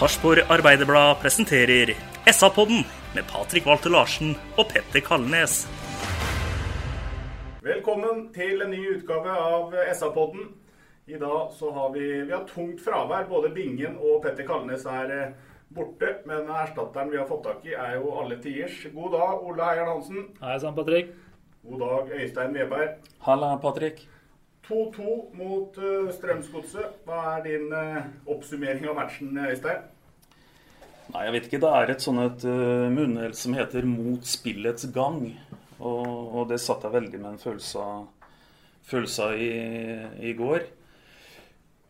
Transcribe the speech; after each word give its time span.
Sarpsborg 0.00 0.40
Arbeiderblad 0.48 1.20
presenterer 1.20 1.90
SA-podden 2.32 2.84
med 3.14 3.24
Patrik 3.28 3.66
Walter 3.66 3.92
Larsen 3.92 4.30
og 4.56 4.70
Petter 4.70 5.02
Kalnes. 5.04 5.66
Velkommen 7.60 8.22
til 8.32 8.64
en 8.64 8.72
ny 8.72 8.80
utgave 8.94 9.34
av 9.34 9.74
SA-podden. 9.92 10.46
I 11.04 11.20
dag 11.20 11.52
så 11.52 11.74
har 11.76 11.92
vi, 11.92 12.06
vi 12.22 12.32
har 12.32 12.46
tungt 12.48 12.80
fravær. 12.80 13.26
Både 13.28 13.50
Bingen 13.52 13.98
og 14.00 14.22
Petter 14.24 14.48
Kalnes 14.48 14.86
er 14.88 15.12
eh, 15.18 15.34
borte. 15.68 16.14
Men 16.24 16.48
erstatteren 16.48 17.12
vi 17.12 17.20
har 17.20 17.28
fått 17.28 17.44
tak 17.50 17.68
i, 17.68 17.76
er 17.76 17.98
jo 17.98 18.14
alle 18.22 18.40
tiders. 18.40 18.80
God 18.94 19.18
dag, 19.18 19.44
Ole 19.50 19.68
Heier 19.68 19.90
Hansen. 19.92 20.30
Hei 20.40 20.56
sann, 20.64 20.78
Patrick. 20.80 21.12
God 21.60 21.84
dag, 21.84 22.16
Øystein 22.22 22.56
Weberg. 22.56 22.96
Halla, 23.28 23.52
Patrick. 23.60 24.06
2-2 24.68 25.14
mot 25.38 25.78
uh, 25.80 26.10
Strømsgodset. 26.14 27.00
Hva 27.06 27.36
er 27.36 27.46
din 27.46 27.72
eh, 27.74 28.04
oppsummering 28.30 28.86
av 28.90 28.98
matchen, 29.00 29.32
Øystein? 29.38 29.86
Nei, 31.10 31.24
jeg 31.26 31.34
vet 31.34 31.48
ikke. 31.48 31.62
Det 31.64 31.70
er 31.78 31.92
et 31.94 32.04
sånn 32.04 32.20
et 32.22 32.44
uh, 32.46 32.86
munnhell 32.92 33.34
som 33.34 33.56
heter 33.58 33.88
'mot 33.88 34.26
spillets 34.26 34.86
gang'. 34.94 35.32
Og, 35.80 36.06
og 36.06 36.50
det 36.50 36.60
satt 36.60 36.84
jeg 36.84 36.92
veldig 36.92 37.18
med 37.22 37.32
en 37.32 37.40
følelse 37.40 37.80
av, 37.80 38.34
følelse 38.90 39.30
av 39.30 39.40
i, 39.40 39.54
i 40.28 40.34
går. 40.36 40.68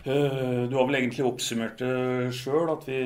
Eh, 0.05 0.63
du 0.69 0.77
har 0.77 0.87
vel 0.89 0.97
egentlig 0.97 1.27
oppsummert 1.29 1.83
det 1.83 2.31
sjøl, 2.33 2.71
at 2.73 2.87
vi, 2.89 3.01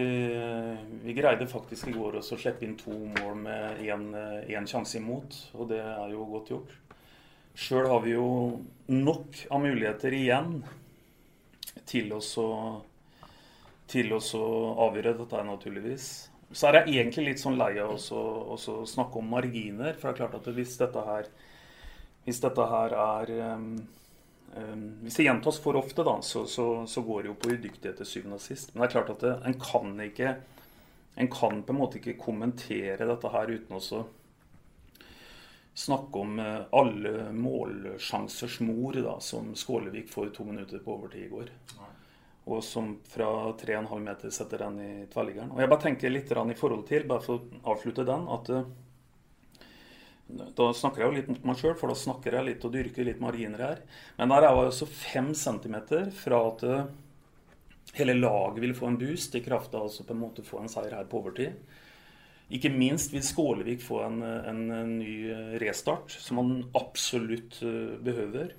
vi 1.03 1.15
greide 1.17 1.49
faktisk 1.51 1.89
i 1.91 1.95
går 1.97 2.21
også 2.21 2.37
å 2.37 2.43
slippe 2.45 2.63
inn 2.67 2.77
to 2.79 2.95
mål 3.17 3.41
med 3.49 3.83
én 3.83 4.69
sjanse 4.71 5.01
imot. 5.01 5.35
Og 5.59 5.73
det 5.73 5.81
er 5.83 6.13
jo 6.13 6.29
godt 6.31 6.53
gjort. 6.55 6.77
Sjøl 7.55 7.87
har 7.87 8.03
vi 8.03 8.17
jo 8.17 8.27
nok 8.91 9.45
av 9.55 9.63
muligheter 9.63 10.15
igjen 10.17 10.59
til 11.87 12.11
å 12.17 12.21
til 13.91 14.15
å 14.17 14.21
avgjøre 14.89 15.13
dette, 15.19 15.43
naturligvis. 15.47 16.07
Så 16.55 16.69
er 16.69 16.81
jeg 16.81 16.95
egentlig 16.95 17.27
litt 17.29 17.43
sånn 17.43 17.59
lei 17.59 17.77
av 17.83 17.95
å 17.95 18.57
snakke 18.59 19.21
om 19.21 19.29
marginer. 19.35 19.95
For 19.99 20.09
det 20.09 20.15
er 20.15 20.21
klart 20.23 20.39
at 20.39 20.49
hvis 20.57 20.79
dette 20.81 21.05
her, 21.07 21.29
hvis 22.25 22.41
dette 22.43 22.67
her 22.71 22.97
er 22.97 23.33
um, 23.55 23.69
um, 24.57 24.85
Hvis 25.05 25.21
det 25.21 25.29
gjentas 25.29 25.61
for 25.63 25.79
ofte, 25.79 26.07
da, 26.07 26.17
så, 26.23 26.47
så, 26.51 26.67
så 26.91 27.05
går 27.07 27.23
det 27.23 27.33
jo 27.33 27.39
på 27.43 27.53
udyktighet 27.53 28.01
til 28.01 28.11
syvende 28.11 28.41
og 28.41 28.45
sist. 28.45 28.73
Men 28.73 28.83
det 28.83 28.89
er 28.89 28.97
klart 28.97 29.15
at 29.15 29.25
det, 29.27 29.35
en 29.45 29.59
kan 29.61 29.95
ikke 30.09 30.37
En 31.15 31.31
kan 31.31 31.61
på 31.63 31.71
en 31.71 31.79
måte 31.79 32.01
ikke 32.01 32.19
kommentere 32.19 33.07
dette 33.07 33.31
her 33.31 33.51
uten 33.53 33.77
også 33.79 34.01
snakke 35.75 36.19
om 36.19 36.39
uh, 36.39 36.63
alle 36.71 37.33
målsjansers 37.35 38.61
mor, 38.61 38.95
da, 38.95 39.19
som 39.21 39.55
Skålevik 39.59 40.09
får 40.13 40.31
to 40.37 40.47
minutter 40.47 40.79
på 40.79 40.95
overtid 40.95 41.27
i 41.27 41.33
går. 41.33 41.51
Og 42.45 42.61
som 42.65 42.99
fra 43.09 43.27
3,5 43.59 44.01
meter 44.05 44.33
setter 44.35 44.67
den 44.67 44.81
i 44.85 44.93
tverrliggeren. 45.11 45.53
Og 45.55 45.63
jeg 45.63 45.71
bare 45.73 45.85
tenker 45.87 46.13
litt 46.13 46.31
i 46.31 46.59
forhold 46.59 46.87
til, 46.89 47.07
bare 47.09 47.25
for 47.25 47.41
å 47.41 47.63
avslutte 47.75 48.07
den, 48.07 48.27
at 48.31 48.51
uh, 48.55 48.67
da 50.57 50.71
snakker 50.73 51.03
jeg 51.03 51.09
jo 51.09 51.17
litt 51.19 51.31
mot 51.33 51.49
meg 51.51 51.59
sjøl, 51.61 51.75
for 51.79 51.91
da 51.91 51.99
snakker 51.99 52.39
jeg 52.39 52.49
litt 52.49 52.65
og 52.65 52.73
dyrker 52.75 53.09
litt 53.09 53.23
marginer 53.23 53.65
her. 53.67 53.81
Men 54.19 54.33
der 54.33 54.45
er 54.45 54.55
jeg 54.55 54.69
altså 54.71 54.89
fem 54.89 55.33
centimeter 55.37 56.11
fra 56.17 56.41
at 56.53 56.65
uh, 56.69 56.85
hele 57.99 58.17
laget 58.17 58.63
vil 58.63 58.77
få 58.77 58.93
en 58.93 59.01
boost 59.01 59.35
i 59.35 59.43
kraft 59.45 59.75
av 59.75 59.89
å 59.89 60.07
på 60.07 60.15
en 60.15 60.23
måte 60.23 60.47
få 60.47 60.63
en 60.63 60.71
seier 60.71 60.95
her 60.97 61.11
på 61.11 61.21
overtid. 61.21 61.59
Ikke 62.53 62.69
minst 62.69 63.15
vil 63.15 63.25
Skålevik 63.25 63.81
få 63.83 64.03
en, 64.05 64.21
en, 64.23 64.61
en 64.75 64.93
ny 64.99 65.15
restart, 65.63 66.13
som 66.21 66.43
han 66.43 66.53
absolutt 66.77 67.57
uh, 67.65 67.95
behøver. 68.05 68.53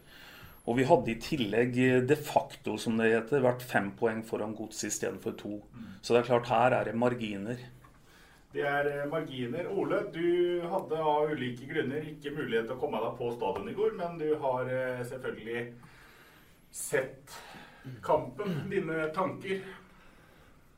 Og 0.66 0.80
vi 0.80 0.88
hadde 0.90 1.12
i 1.14 1.20
tillegg 1.22 1.76
de 2.10 2.18
facto, 2.18 2.74
som 2.82 2.98
det 2.98 3.12
heter, 3.12 3.44
vært 3.46 3.62
fem 3.62 3.92
poeng 4.00 4.24
foran 4.26 4.56
godset 4.58 4.90
istedenfor 4.90 5.36
to. 5.38 5.60
Så 6.02 6.16
det 6.16 6.24
er 6.24 6.30
klart, 6.32 6.50
her 6.50 6.74
er 6.74 6.90
det 6.90 6.96
marginer. 6.98 7.62
Det 8.56 8.64
er 8.64 8.88
eh, 8.88 9.08
marginer. 9.12 9.68
Ole, 9.68 10.00
du 10.16 10.62
hadde 10.72 11.00
av 11.04 11.32
ulike 11.34 11.68
grunner 11.68 12.06
ikke 12.08 12.32
mulighet 12.38 12.70
til 12.70 12.78
å 12.78 12.80
komme 12.80 13.02
deg 13.04 13.18
på 13.20 13.32
stadion 13.36 13.68
i 13.68 13.76
går, 13.76 13.98
men 14.00 14.16
du 14.22 14.30
har 14.40 14.70
eh, 14.72 15.02
selvfølgelig 15.10 15.64
sett 16.72 17.36
kampen. 18.06 18.62
Dine 18.72 19.10
tanker? 19.16 19.60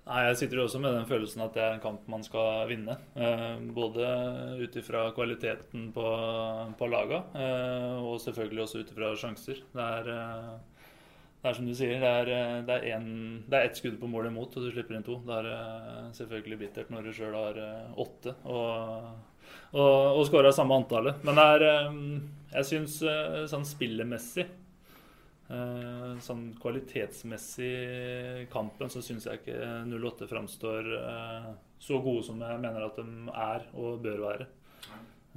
Nei, 0.08 0.22
Jeg 0.30 0.38
sitter 0.40 0.62
jo 0.62 0.66
også 0.68 0.80
med 0.80 0.94
den 0.96 1.08
følelsen 1.08 1.44
at 1.44 1.56
det 1.58 1.64
er 1.64 1.74
en 1.76 1.84
kamp 1.84 2.06
man 2.08 2.24
skal 2.24 2.64
vinne. 2.70 2.96
Eh, 3.20 3.60
både 3.76 4.08
ut 4.62 4.76
ifra 4.80 5.10
kvaliteten 5.16 5.90
på, 5.96 6.08
på 6.80 6.88
laga, 6.88 7.24
eh, 7.36 7.96
og 8.00 8.22
selvfølgelig 8.24 8.64
også 8.64 8.84
ut 8.84 8.94
ifra 8.94 9.12
sjanser. 9.20 9.60
Det 9.74 9.88
er, 10.00 10.12
eh, 10.14 10.86
det 11.42 11.50
er 11.50 11.58
som 11.58 11.68
du 11.68 11.74
sier, 11.76 12.00
det 12.00 12.12
er, 12.22 12.32
det, 12.70 12.78
er 12.78 12.96
en, 12.96 13.10
det 13.50 13.60
er 13.60 13.68
ett 13.68 13.82
skudd 13.82 13.98
på 14.00 14.12
mål 14.12 14.30
imot, 14.30 14.56
og 14.56 14.64
du 14.64 14.72
slipper 14.72 14.96
inn 14.96 15.04
to. 15.08 15.18
Det 15.28 15.42
er 15.42 16.08
selvfølgelig 16.16 16.62
bittert 16.64 16.94
når 16.94 17.10
du 17.10 17.18
sjøl 17.18 17.36
har 17.36 17.60
åtte 18.00 18.38
og, 18.48 19.12
og, 19.76 19.92
og 20.22 20.24
skåra 20.30 20.54
samme 20.56 20.80
antallet. 20.80 21.20
Men 21.28 21.44
jeg 22.56 22.70
syns 22.72 23.02
sånn 23.52 23.68
spillemessig 23.68 24.48
sånn 25.48 26.50
kvalitetsmessig 26.60 28.48
kampen 28.52 28.90
så 28.92 29.00
syns 29.06 29.30
jeg 29.30 29.40
ikke 29.40 29.58
08 29.88 30.28
framstår 30.28 30.90
eh, 30.98 31.48
så 31.80 32.00
gode 32.04 32.26
som 32.28 32.42
jeg 32.42 32.62
mener 32.62 32.88
at 32.88 32.98
de 32.98 33.06
er 33.32 33.68
og 33.78 34.02
bør 34.04 34.24
være. 34.26 34.48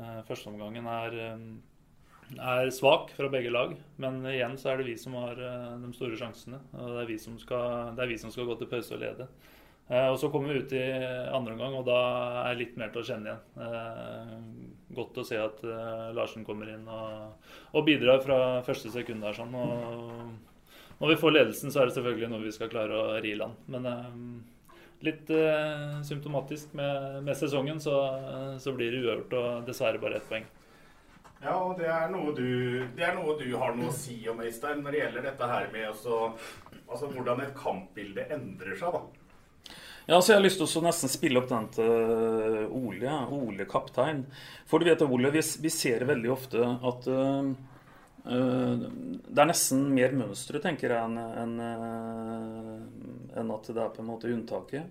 Eh, 0.00 0.20
Førsteomgangen 0.28 0.86
er, 0.88 1.16
eh, 1.26 1.38
er 2.40 2.70
svak 2.72 3.10
fra 3.16 3.28
begge 3.28 3.52
lag, 3.52 3.76
men 3.98 4.22
igjen 4.24 4.56
så 4.58 4.72
er 4.72 4.80
det 4.80 4.88
vi 4.88 4.96
som 4.96 5.16
har 5.18 5.36
eh, 5.36 5.78
de 5.82 5.92
store 5.96 6.16
sjansene. 6.16 6.60
Og 6.72 6.94
det 6.96 7.02
er 7.04 7.10
vi 7.10 7.18
som 7.18 7.38
skal, 7.38 7.94
det 7.96 8.08
vi 8.08 8.18
som 8.18 8.32
skal 8.32 8.48
gå 8.48 8.58
til 8.58 8.70
pause 8.70 8.96
og 8.96 9.02
lede. 9.04 9.28
Eh, 9.90 10.08
og 10.08 10.18
Så 10.18 10.30
kommer 10.30 10.52
vi 10.52 10.60
ut 10.60 10.72
i 10.72 10.84
andre 11.34 11.56
omgang, 11.56 11.74
og 11.80 11.88
da 11.88 11.98
er 12.46 12.58
litt 12.60 12.76
mer 12.78 12.92
til 12.94 13.02
å 13.02 13.08
kjenne 13.08 13.32
igjen. 13.32 13.40
Eh, 13.64 14.36
godt 14.94 15.18
å 15.18 15.24
se 15.26 15.40
at 15.40 15.64
eh, 15.66 16.06
Larsen 16.14 16.46
kommer 16.46 16.70
inn 16.70 16.86
og, 16.86 17.50
og 17.74 17.84
bidrar 17.88 18.22
fra 18.22 18.38
første 18.66 18.92
sekund 18.94 19.26
der. 19.26 19.34
sånn, 19.34 19.54
og 19.58 21.02
Når 21.02 21.14
vi 21.14 21.18
får 21.24 21.34
ledelsen, 21.34 21.74
så 21.74 21.82
er 21.82 21.90
det 21.90 21.96
selvfølgelig 21.98 22.30
noe 22.30 22.46
vi 22.46 22.54
skal 22.54 22.70
klare 22.70 23.02
å 23.02 23.18
ri 23.18 23.34
i 23.34 23.40
land. 23.40 23.58
Men 23.72 23.90
litt 25.00 25.30
symptomatisk 26.04 26.74
med, 26.76 27.22
med 27.24 27.38
sesongen, 27.38 27.78
så, 27.80 27.94
så, 28.60 28.74
blir 28.76 28.92
det 28.92 29.00
uavgjort 29.00 29.36
og 29.38 29.62
dessverre 29.64 30.02
bare 30.02 30.20
ett 30.20 30.28
poeng. 30.28 30.44
Ja, 31.40 31.54
og 31.56 31.78
det 31.80 31.88
er, 31.88 32.12
du, 32.36 32.84
det 32.98 33.06
er 33.06 33.16
noe 33.16 33.38
du 33.40 33.46
har 33.56 33.72
noe 33.72 33.88
å 33.88 33.96
si 33.96 34.18
om, 34.28 34.42
Øystein, 34.44 34.84
når 34.84 34.92
det 34.92 35.00
gjelder 35.00 35.26
dette 35.30 35.48
her 35.48 35.70
med 35.72 35.88
også, 35.88 36.18
altså, 36.84 37.08
hvordan 37.14 37.40
et 37.46 37.56
kampbilde 37.56 38.28
endrer 38.36 38.76
seg. 38.76 38.92
da. 38.92 39.19
Ja, 40.06 40.20
så 40.20 40.32
Jeg 40.32 40.38
har 40.38 40.44
lyst 40.44 40.60
til 40.60 40.80
å 40.80 40.84
nesten 40.84 41.12
spille 41.12 41.40
opp 41.40 41.48
den 41.50 41.66
til 41.74 42.68
Ole, 42.74 43.16
Ole 43.36 43.66
kaptein. 43.68 44.24
For 44.66 44.80
du 44.80 44.88
vet, 44.88 45.02
Ole, 45.04 45.32
vi, 45.34 45.42
vi 45.62 45.72
ser 45.72 46.06
veldig 46.08 46.32
ofte 46.32 46.64
at 46.64 47.10
uh, 47.10 47.50
det 48.20 49.42
er 49.42 49.48
nesten 49.48 49.86
mer 49.94 50.12
mønstre, 50.16 50.60
tenker 50.60 50.92
jeg, 50.92 51.04
enn 51.04 51.16
en, 51.18 51.54
en 53.40 53.52
at 53.54 53.70
det 53.70 53.80
er 53.80 53.94
på 53.94 54.02
en 54.02 54.10
måte 54.10 54.28
unntaket. 54.28 54.90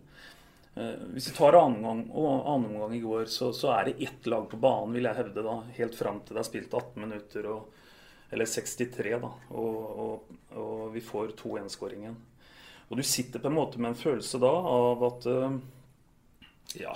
Hvis 1.14 1.28
vi 1.30 1.36
tar 1.36 1.58
annen 1.60 2.08
omgang 2.10 2.96
i 2.96 3.02
går, 3.04 3.28
så, 3.30 3.52
så, 3.54 3.70
er 3.76 3.90
det 3.90 4.08
ett 4.08 4.26
lag 4.32 4.48
på 4.50 4.58
banen, 4.58 4.96
vil 4.96 5.06
jeg 5.10 5.20
hevde, 5.20 5.44
da, 5.46 5.60
helt 5.78 5.98
fram 6.00 6.24
til 6.26 6.38
det 6.40 6.42
er 6.42 6.50
spilt 6.50 6.74
18 6.74 7.06
minutter. 7.06 7.52
og 7.54 7.76
eller 8.30 8.46
63, 8.46 9.16
da. 9.22 9.32
Og, 9.50 10.00
og, 10.00 10.34
og 10.58 10.82
vi 10.94 11.02
får 11.02 11.34
2-1-skåringen. 11.40 12.18
Og 12.90 12.98
du 12.98 13.06
sitter 13.06 13.42
på 13.42 13.50
en 13.50 13.58
måte 13.58 13.82
med 13.82 13.94
en 13.94 14.00
følelse 14.00 14.42
da 14.42 14.50
av 14.50 15.06
at 15.12 15.30
eh, 15.30 15.60
ja 16.82 16.96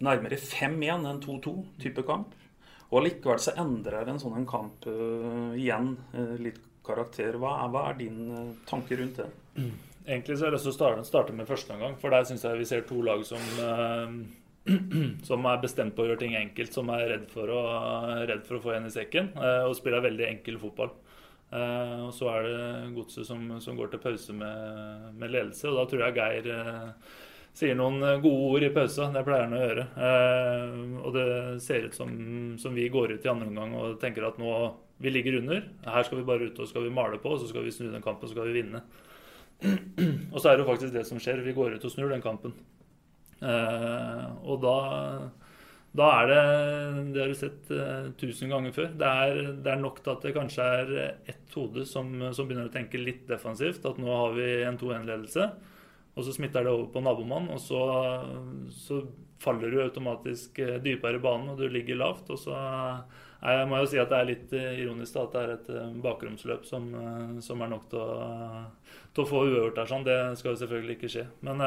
Nærmere 0.00 0.36
5-1 0.40 1.06
enn 1.08 1.20
2-2-type 1.20 2.02
kamp. 2.08 2.32
Og 2.90 3.02
allikevel 3.02 3.40
så 3.42 3.52
endrer 3.60 4.08
en 4.08 4.18
sånn 4.20 4.38
en 4.38 4.48
kamp 4.48 4.86
uh, 4.88 5.52
igjen 5.54 5.92
uh, 6.14 6.34
litt 6.40 6.60
karakter. 6.86 7.36
Hva 7.40 7.52
er, 7.60 7.70
hva 7.72 7.82
er 7.90 7.98
din 8.00 8.20
uh, 8.32 8.54
tanke 8.68 8.96
rundt 8.98 9.20
det? 9.20 9.28
Egentlig 10.06 10.38
så 10.38 10.46
har 10.46 10.50
jeg 10.50 10.56
lyst 10.56 10.68
til 10.70 11.04
å 11.04 11.04
starte 11.06 11.36
med 11.36 11.48
første 11.48 11.76
omgang, 11.76 11.98
for 12.00 12.12
der 12.12 12.24
syns 12.26 12.46
jeg 12.48 12.58
vi 12.58 12.68
ser 12.68 12.86
to 12.88 13.02
lag 13.04 13.22
som 13.28 13.44
som 15.28 15.46
er 15.48 15.60
bestemt 15.62 15.94
på 15.96 16.04
å 16.04 16.08
gjøre 16.08 16.22
ting 16.24 16.34
enkelt, 16.40 16.72
som 16.74 16.90
er 16.96 17.06
redd 17.12 17.28
for 17.32 17.52
å, 17.52 17.60
redd 18.28 18.42
for 18.48 18.58
å 18.58 18.64
få 18.64 18.74
en 18.76 18.88
i 18.88 18.92
sekken, 18.92 19.30
og 19.36 19.76
spiller 19.78 20.04
veldig 20.04 20.26
enkel 20.26 20.58
fotball. 20.60 20.90
Og 21.50 22.12
Så 22.14 22.28
er 22.30 22.44
det 22.46 22.94
Godset 22.94 23.26
som, 23.26 23.40
som, 23.58 23.74
går 23.74 23.90
til 23.90 24.02
pause 24.02 24.34
med, 24.36 25.08
med, 25.18 25.32
ledelse, 25.32 25.66
og 25.66 25.80
da 25.80 25.86
tror 25.90 26.04
jeg 26.04 26.14
Geir 26.14 26.52
sier 27.58 27.74
noen 27.74 27.98
gode 28.22 28.44
ord 28.54 28.62
i 28.62 28.70
pausa. 28.70 29.08
Det 29.10 29.24
pleier 29.26 29.48
han 29.48 29.56
å 29.56 29.64
gjøre. 29.64 29.86
og 31.02 31.16
det 31.16 31.26
ser 31.64 31.88
ut 31.88 31.98
som, 31.98 32.12
som 32.62 32.76
vi 32.78 32.86
går 32.92 33.16
ut 33.16 33.26
i 33.26 33.32
andre 33.32 33.50
omgang 33.50 33.74
og 33.74 33.98
tenker 33.98 34.28
at 34.28 34.38
nå 34.38 34.52
vi 35.00 35.10
ligger 35.10 35.40
under. 35.40 35.62
Her 35.84 36.02
skal 36.04 36.20
vi 36.20 36.26
bare 36.28 36.50
ut 36.50 36.58
og 36.60 36.68
skal 36.68 36.84
vi 36.84 36.92
male 36.92 37.18
på, 37.18 37.32
og 37.32 37.40
så 37.40 37.48
skal 37.48 37.64
vi 37.64 37.72
snu 37.72 37.88
den 37.88 38.04
kampen, 38.04 38.26
og 38.26 38.28
så 38.28 38.36
skal 38.36 38.50
vi 38.50 38.60
vinne. 38.60 38.82
og 40.32 40.40
så 40.40 40.50
er 40.50 40.58
det 40.58 40.64
jo 40.64 40.68
faktisk 40.68 40.92
det 40.94 41.06
som 41.08 41.20
skjer. 41.22 41.40
Vi 41.44 41.56
går 41.56 41.76
ut 41.76 41.86
og 41.88 41.92
snur 41.92 42.12
den 42.12 42.24
kampen. 42.24 42.52
Eh, 43.40 44.26
og 44.44 44.60
da, 44.60 44.76
da 45.96 46.06
er 46.20 46.28
det 46.30 46.42
Det 47.14 47.22
har 47.22 47.32
du 47.32 47.38
sett 47.38 47.70
uh, 47.74 48.10
tusen 48.18 48.52
ganger 48.52 48.74
før. 48.74 48.92
Det 48.98 49.06
er, 49.06 49.40
det 49.58 49.72
er, 49.72 49.80
nok 49.80 49.98
til 50.04 50.12
at 50.12 50.26
det 50.26 50.36
kanskje 50.36 50.66
er 50.76 50.92
ett 51.32 51.56
hode 51.56 51.86
som, 51.88 52.12
som, 52.30 52.46
begynner 52.46 52.68
å 52.70 52.74
tenke 52.74 53.00
litt 53.00 53.24
defensivt. 53.30 53.86
At 53.86 53.98
nå 53.98 54.10
har 54.10 54.36
vi 54.36 54.50
en 54.66 54.78
2-1-ledelse. 54.78 55.48
Og 56.14 56.26
så 56.26 56.34
smitter 56.36 56.66
det 56.66 56.70
over 56.74 56.90
på 56.94 57.02
nabomann, 57.02 57.48
og 57.54 57.58
så, 57.62 57.80
så, 58.74 59.00
faller 59.40 59.72
du 59.72 59.78
automatisk 59.80 60.58
eh, 60.60 60.74
dypere 60.84 61.16
i 61.16 61.22
banen, 61.22 61.52
og 61.52 61.60
du 61.62 61.70
ligger 61.70 61.96
lavt. 61.96 62.26
Og 62.34 62.36
så 62.36 62.52
jeg 63.40 63.68
må 63.70 63.78
jo 63.80 63.86
si 63.88 63.96
at 64.02 64.10
det 64.10 64.18
er 64.18 64.28
litt 64.28 64.52
ironisk 64.52 65.16
da, 65.16 65.22
at 65.22 65.32
det 65.32 65.40
er 65.40 65.52
et 65.54 65.94
bakromsløp 66.04 66.66
som, 66.68 66.90
som 67.40 67.62
er 67.64 67.70
nok 67.72 67.86
til 67.88 68.02
å, 68.02 68.18
til 69.16 69.24
å 69.24 69.30
få 69.30 69.40
uavgjort 69.46 69.80
der. 69.80 69.88
Sånn. 69.88 70.04
Det 70.04 70.18
skal 70.42 70.52
jo 70.52 70.60
selvfølgelig 70.60 70.98
ikke 70.98 71.12
skje. 71.14 71.24
Men 71.48 71.64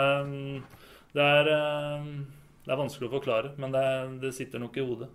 det 1.17 1.25
er, 1.25 1.49
eh, 1.55 2.13
det 2.63 2.71
er, 2.71 2.79
vanskelig 2.79 3.09
å 3.09 3.13
forklare, 3.17 3.53
men 3.59 3.73
det, 3.75 3.85
det, 4.23 4.31
sitter 4.35 4.61
nok 4.63 4.77
i 4.79 4.85
hodet. 4.87 5.09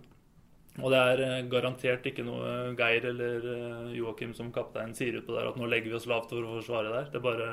Og 0.79 0.93
det 0.93 0.99
er 1.11 1.21
eh, 1.25 1.47
garantert 1.49 2.05
ikke 2.07 2.23
noe 2.23 2.75
Geir 2.77 3.07
eller 3.09 3.47
eh, 3.53 3.95
Joakim 3.97 4.35
som 4.37 4.51
kaptein 4.55 4.93
sier 4.95 5.17
ut 5.17 5.25
på 5.27 5.33
der 5.35 5.49
at 5.49 5.57
nå 5.59 5.67
legger 5.67 5.91
vi 5.91 5.97
oss 5.97 6.07
lavt 6.07 6.29
for 6.31 6.45
å 6.45 6.59
forsvare 6.59 6.93
der. 6.93 7.09
Det, 7.15 7.21
bare, 7.23 7.49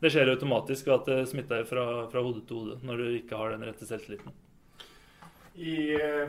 det 0.00 0.10
skjer 0.14 0.32
automatisk 0.32 0.88
at 0.94 1.10
det 1.10 1.20
smitter 1.30 1.68
fra, 1.68 1.84
fra 2.10 2.24
hode 2.24 2.42
til 2.48 2.62
hode 2.62 2.80
når 2.88 3.02
du 3.02 3.18
ikke 3.20 3.38
har 3.38 3.52
den 3.54 3.68
rette 3.68 3.86
selvtilliten. 3.86 4.34
I 5.56 5.76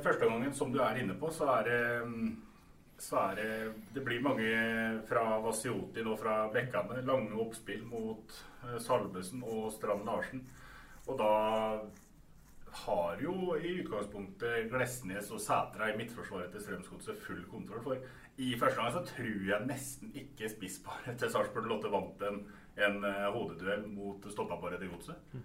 første 0.04 0.28
omgangen, 0.28 0.54
som 0.56 0.70
du 0.72 0.78
er 0.84 1.00
inne 1.02 1.16
på, 1.20 1.32
så 1.36 1.50
er 1.58 1.72
det 1.72 1.80
så 2.98 3.18
er 3.28 3.36
det 3.38 3.74
Det 3.94 4.02
blir 4.02 4.24
mange 4.26 4.48
fra 5.06 5.38
Vasioti 5.44 6.02
og 6.02 6.16
fra 6.22 6.48
Bekkane. 6.54 7.04
Lange 7.06 7.36
oppspill 7.38 7.84
mot 7.86 8.34
Salvesen 8.82 9.44
og 9.46 9.68
Strand 9.76 10.08
Larsen. 10.08 10.42
Og 11.06 11.20
da 11.20 11.34
har 12.72 13.22
jo 13.22 13.56
i 13.58 13.74
utgangspunktet 13.82 14.70
Glesnes 14.72 15.32
og 15.34 15.42
Sætra 15.42 15.92
i 15.92 15.98
midtforsvaret 15.98 16.52
til 16.54 16.64
Strømsgodset 16.64 17.20
full 17.24 17.44
kontroll. 17.52 17.84
For 17.84 18.42
i 18.44 18.54
første 18.60 18.78
gang 18.78 18.94
så 18.94 19.04
tror 19.08 19.46
jeg 19.50 19.68
nesten 19.68 20.16
ikke 20.18 20.50
spissparet 20.52 21.18
til 21.18 21.32
Sarpsborg 21.34 21.70
Lotte 21.72 21.92
vant 21.94 22.26
en, 22.28 22.42
en 22.78 22.98
uh, 23.06 23.30
hodeduell 23.34 23.88
mot 23.90 24.28
stoppaparet 24.32 24.82
til 24.82 24.92
Godset. 24.94 25.38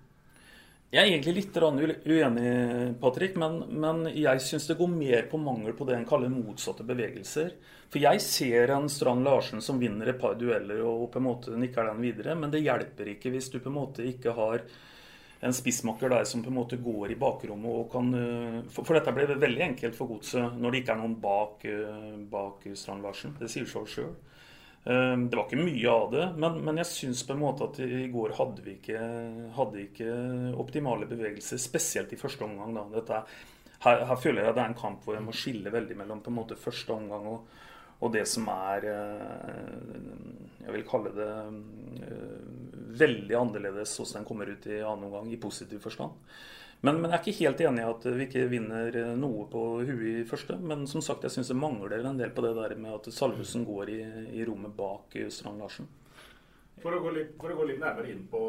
Jeg 0.93 1.07
er 1.07 1.09
egentlig 1.09 1.33
litt 1.39 1.57
uenig, 1.57 2.51
Patrick, 3.01 3.39
men, 3.41 3.63
men 3.81 4.03
jeg 4.13 4.43
syns 4.45 4.67
det 4.69 4.77
går 4.77 4.91
mer 4.93 5.23
på 5.31 5.41
mangel 5.41 5.73
på 5.73 5.87
det 5.89 5.97
en 5.97 6.05
kaller 6.09 6.29
motsatte 6.29 6.85
bevegelser. 6.85 7.55
For 7.89 8.01
jeg 8.01 8.21
ser 8.21 8.75
en 8.75 8.91
Strand 8.93 9.25
Larsen 9.25 9.65
som 9.65 9.81
vinner 9.81 10.13
et 10.13 10.21
par 10.21 10.37
dueller 10.37 10.85
og 10.85 11.07
på 11.15 11.21
en 11.21 11.27
måte 11.31 11.57
nikker 11.57 11.89
den 11.89 12.05
videre, 12.05 12.37
men 12.37 12.53
det 12.53 12.61
hjelper 12.61 13.15
ikke 13.15 13.33
hvis 13.33 13.49
du 13.55 13.57
på 13.63 13.73
en 13.73 13.79
måte 13.79 14.05
ikke 14.05 14.37
har 14.37 14.67
en 15.43 15.55
spissmakker 15.55 16.13
der 16.13 16.27
som 16.29 16.43
på 16.43 16.53
en 16.53 16.59
måte 16.61 16.79
går 16.79 17.13
i 17.13 17.19
bakrommet 17.19 17.79
og 17.79 17.89
kan 17.91 18.11
eh, 18.15 18.59
For, 18.71 18.87
for 18.87 18.95
dette 18.95 19.15
ble 19.15 19.27
veldig 19.27 19.65
enkelt 19.73 19.97
for 19.99 20.11
godset 20.15 20.59
når 20.59 20.71
det 20.71 20.83
ikke 20.83 20.95
er 20.95 21.01
noen 21.01 21.17
bak, 21.23 21.65
eh, 21.67 22.13
bak 22.31 22.69
Strand 22.79 23.03
Larsen. 23.03 23.35
Det 23.41 23.51
sier 23.51 23.67
seg 23.67 23.89
sjøl. 23.91 24.13
Eh, 24.87 25.17
det 25.27 25.35
var 25.35 25.49
ikke 25.49 25.65
mye 25.65 25.97
av 25.97 26.07
det, 26.15 26.29
men, 26.39 26.61
men 26.63 26.79
jeg 26.79 26.91
syns 26.93 27.25
på 27.27 27.35
en 27.35 27.43
måte 27.43 27.67
at 27.67 27.83
i 27.83 28.07
går 28.13 28.37
hadde 28.39 28.63
vi 28.63 28.77
ikke, 28.77 29.03
hadde 29.59 29.83
ikke 29.83 30.15
optimale 30.63 31.11
bevegelser, 31.11 31.59
spesielt 31.59 32.15
i 32.15 32.21
første 32.23 32.47
omgang. 32.47 32.79
Da. 32.79 32.87
Dette, 32.95 33.21
her, 33.83 34.07
her, 34.13 34.23
føler 34.23 34.47
jeg 34.47 34.55
det 34.55 34.63
er 34.63 34.71
en 34.71 34.79
kamp 34.79 35.03
hvor 35.03 35.19
jeg 35.19 35.27
må 35.27 35.35
skille 35.35 35.75
veldig 35.75 35.99
mellom 35.99 36.23
på 36.23 36.31
en 36.31 36.39
måte 36.39 36.61
første 36.61 36.95
omgang 36.95 37.27
og, 37.33 37.51
og 38.03 38.15
det 38.15 38.23
som 38.27 38.47
er 38.51 38.85
Jeg 38.87 40.73
vil 40.75 40.87
kalle 40.87 41.11
det 41.15 41.29
veldig 42.99 43.37
annerledes 43.39 43.95
hvordan 43.99 44.21
den 44.21 44.29
kommer 44.29 44.51
ut 44.53 44.67
i 44.69 44.81
annen 44.81 45.09
omgang, 45.09 45.31
i 45.33 45.41
positiv 45.41 45.83
forstand. 45.85 46.19
Men, 46.83 46.99
men, 46.99 47.13
jeg 47.13 47.19
er 47.19 47.23
ikke 47.23 47.45
helt 47.45 47.61
enig 47.63 47.83
i 47.83 47.91
at 47.93 48.07
vi 48.11 48.25
ikke 48.27 48.49
vinner 48.51 48.97
noe 49.15 49.45
på 49.51 49.61
huet 49.87 50.07
i 50.25 50.27
første. 50.27 50.57
Men 50.59 50.83
som 50.91 51.05
sagt, 51.05 51.23
jeg 51.23 51.37
syns 51.37 51.53
det 51.53 51.59
mangler 51.59 52.03
en 52.03 52.19
del 52.19 52.33
på 52.35 52.43
det 52.43 52.57
der 52.59 52.75
med 52.75 52.97
at 52.97 53.07
Salvesen 53.15 53.67
går 53.69 53.93
i, 53.95 54.01
i 54.35 54.47
rommet 54.49 54.75
bak 54.75 55.15
Strand 55.31 55.63
Larsen. 55.63 55.87
For 56.83 56.99
å, 56.99 57.13
litt, 57.15 57.37
for 57.39 57.55
å, 57.55 57.61
gå 57.61 57.69
litt, 57.69 57.79
nærmere 57.79 58.11
inn 58.11 58.25
på 58.31 58.41